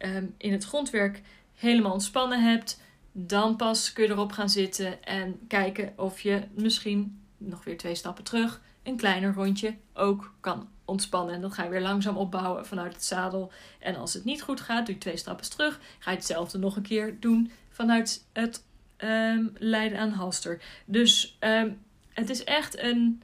um, 0.06 0.34
in 0.38 0.52
het 0.52 0.64
grondwerk 0.64 1.22
helemaal 1.56 1.92
ontspannen 1.92 2.44
hebt. 2.44 2.80
Dan 3.12 3.56
pas 3.56 3.94
kun 3.94 4.04
je 4.04 4.10
erop 4.10 4.32
gaan 4.32 4.50
zitten 4.50 5.04
en 5.04 5.40
kijken 5.48 5.94
of 5.96 6.22
je 6.22 6.42
misschien 6.54 7.22
nog 7.38 7.64
weer 7.64 7.78
twee 7.78 7.96
stappen 7.96 8.24
terug 8.24 8.62
een 8.84 8.98
kleiner 8.98 9.34
rondje 9.34 9.76
ook 9.94 10.34
kan 10.40 10.70
ontspannen. 10.86 11.36
En 11.36 11.42
dan 11.42 11.52
ga 11.52 11.64
je 11.64 11.70
weer 11.70 11.82
langzaam 11.82 12.18
opbouwen 12.18 12.66
vanuit 12.66 12.94
het 12.94 13.04
zadel. 13.04 13.52
En 13.80 13.96
als 13.96 14.14
het 14.14 14.24
niet 14.24 14.42
goed 14.42 14.62
gaat, 14.62 14.86
doe 14.86 14.96
je 14.96 15.02
twee 15.02 15.18
stappen 15.18 15.50
terug. 15.50 15.80
Ga 16.00 16.12
je 16.12 16.18
hetzelfde 16.18 16.58
nog 16.58 16.76
een 16.76 16.82
keer 16.82 17.20
doen 17.20 17.52
vanuit 17.70 18.26
het 18.34 18.64
um, 18.98 19.54
leiden 19.58 20.00
aan 20.00 20.10
halster. 20.10 20.62
Dus 20.86 21.38
um, 21.40 21.82
het 22.14 22.30
is 22.30 22.44
echt 22.44 22.80
een, 22.80 23.22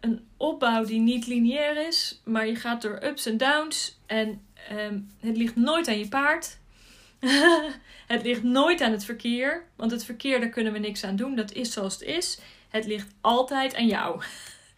een 0.00 0.26
opbouw 0.36 0.84
die 0.84 1.00
niet 1.00 1.26
lineair 1.26 1.86
is, 1.86 2.20
maar 2.24 2.46
je 2.46 2.56
gaat 2.56 2.82
door 2.82 3.02
ups 3.02 3.26
en 3.26 3.36
downs. 3.36 3.98
En 4.06 4.40
um, 4.72 5.10
het 5.20 5.36
ligt 5.36 5.56
nooit 5.56 5.88
aan 5.88 5.98
je 5.98 6.08
paard. 6.08 6.58
het 8.06 8.22
ligt 8.22 8.42
nooit 8.42 8.80
aan 8.80 8.92
het 8.92 9.04
verkeer, 9.04 9.64
want 9.76 9.90
het 9.90 10.04
verkeer 10.04 10.40
daar 10.40 10.48
kunnen 10.48 10.72
we 10.72 10.78
niks 10.78 11.04
aan 11.04 11.16
doen. 11.16 11.36
Dat 11.36 11.52
is 11.52 11.72
zoals 11.72 11.92
het 11.92 12.02
is. 12.02 12.38
Het 12.68 12.86
ligt 12.86 13.14
altijd 13.20 13.74
aan 13.74 13.86
jou. 13.86 14.22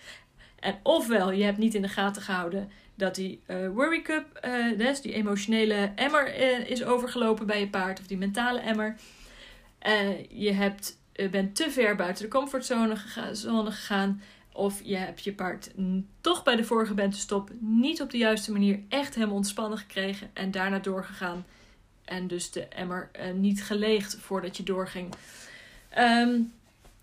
en 0.61 0.79
ofwel 0.83 1.31
je 1.31 1.45
hebt 1.45 1.59
niet 1.59 1.75
in 1.75 1.83
de 1.83 1.89
gaten 1.89 2.23
gehouden 2.23 2.71
dat 2.95 3.15
die 3.15 3.41
uh, 3.47 3.69
worry 3.69 4.03
cup, 4.03 4.49
dus 4.77 5.01
die 5.01 5.13
emotionele 5.13 5.93
emmer 5.95 6.41
uh, 6.41 6.71
is 6.71 6.85
overgelopen 6.85 7.47
bij 7.47 7.61
je 7.61 7.69
paard, 7.69 8.01
of 8.01 8.07
die 8.07 8.17
mentale 8.17 8.59
emmer. 8.59 8.97
je 10.29 10.53
hebt, 10.53 10.99
bent 11.31 11.57
te 11.57 11.71
ver 11.71 11.97
buiten 11.97 12.25
de 12.25 12.31
comfortzone 12.31 12.97
gega 12.97 13.35
zone 13.35 13.71
gegaan. 13.71 14.23
Of 14.53 14.81
je 14.85 14.97
hebt 14.97 15.25
je 15.25 15.33
paard 15.33 15.71
toch 16.21 16.43
bij 16.43 16.57
de 16.57 16.65
vorige 16.65 16.95
bentenstop 16.95 17.51
niet 17.61 18.03
op 18.03 18.11
de 18.11 18.19
juiste 18.19 18.53
manier 18.53 18.81
echt 18.89 19.15
helemaal 19.15 19.37
ontspannen 19.37 19.79
gekregen 19.79 20.31
en 20.33 20.51
daarna 20.51 20.79
doorgegaan. 20.79 21.45
En 22.09 22.27
dus 22.27 22.51
de 22.51 22.65
emmer 22.65 23.11
niet 23.35 23.65
geleegd 23.65 24.17
voordat 24.21 24.57
je 24.57 24.63
doorging. 24.63 25.15
Um, 25.99 26.53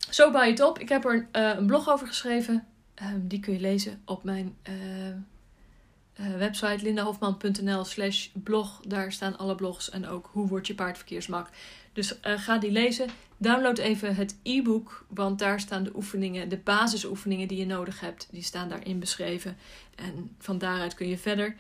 zo 0.09 0.31
bouw 0.31 0.43
je 0.43 0.49
het 0.49 0.61
op. 0.61 0.79
Ik 0.79 0.89
heb 0.89 1.05
er 1.05 1.27
een 1.31 1.65
blog 1.65 1.89
over 1.89 2.07
geschreven. 2.07 2.65
Um, 3.01 3.27
die 3.27 3.39
kun 3.39 3.53
je 3.53 3.59
lezen 3.59 4.01
op 4.05 4.23
mijn 4.23 4.55
uh, 4.69 6.35
website 6.37 6.83
lindahofman.nl 6.83 7.83
slash 7.83 8.27
blog. 8.33 8.81
Daar 8.87 9.11
staan 9.11 9.37
alle 9.37 9.55
blogs 9.55 9.89
en 9.89 10.07
ook 10.07 10.29
hoe 10.31 10.47
wordt 10.47 10.67
je 10.67 10.75
paard 10.75 10.97
verkeersmak. 10.97 11.49
Dus 11.93 12.19
ga 12.21 12.57
die 12.57 12.71
lezen. 12.71 13.09
Download 13.37 13.77
even 13.77 14.15
het 14.15 14.35
e-book, 14.43 15.05
want 15.09 15.39
daar 15.39 15.59
staan 15.59 15.83
de 15.83 15.95
oefeningen, 15.95 16.49
de 16.49 16.57
basisoefeningen 16.57 17.47
die 17.47 17.57
je 17.57 17.65
nodig 17.65 17.99
hebt. 17.99 18.27
Die 18.31 18.43
staan 18.43 18.69
daarin 18.69 18.99
beschreven. 18.99 19.57
En 19.95 20.35
van 20.39 20.57
daaruit 20.57 20.93
kun 20.93 21.07
je 21.07 21.17
verder. 21.17 21.55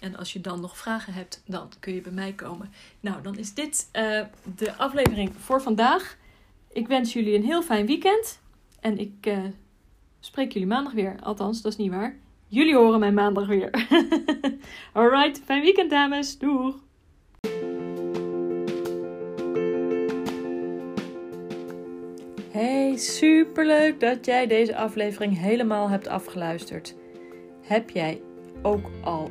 En 0.00 0.16
als 0.16 0.32
je 0.32 0.40
dan 0.40 0.60
nog 0.60 0.76
vragen 0.76 1.12
hebt, 1.12 1.42
dan 1.46 1.68
kun 1.80 1.94
je 1.94 2.00
bij 2.00 2.12
mij 2.12 2.32
komen. 2.32 2.70
Nou, 3.00 3.22
dan 3.22 3.38
is 3.38 3.54
dit 3.54 3.88
uh, 3.92 4.24
de 4.56 4.76
aflevering 4.76 5.30
voor 5.38 5.62
vandaag. 5.62 6.16
Ik 6.72 6.86
wens 6.86 7.12
jullie 7.12 7.34
een 7.34 7.44
heel 7.44 7.62
fijn 7.62 7.86
weekend. 7.86 8.40
En 8.80 8.98
ik 8.98 9.32
spreek 10.20 10.52
jullie 10.52 10.68
maandag 10.68 10.92
weer. 10.92 11.16
Althans, 11.22 11.62
dat 11.62 11.72
is 11.72 11.78
niet 11.78 11.90
waar. 11.90 12.16
Jullie 12.46 12.76
horen 12.76 13.00
mij 13.00 13.12
maandag 13.12 13.46
weer. 13.46 13.70
Alright, 14.92 15.40
fijn 15.44 15.62
weekend 15.62 15.90
dames. 15.90 16.38
Doeg! 16.38 16.74
Hey, 22.50 22.96
superleuk 22.96 24.00
dat 24.00 24.26
jij 24.26 24.46
deze 24.46 24.76
aflevering 24.76 25.38
helemaal 25.38 25.88
hebt 25.88 26.06
afgeluisterd. 26.06 26.94
Heb 27.62 27.90
jij 27.90 28.20
ook 28.62 28.90
al 29.02 29.30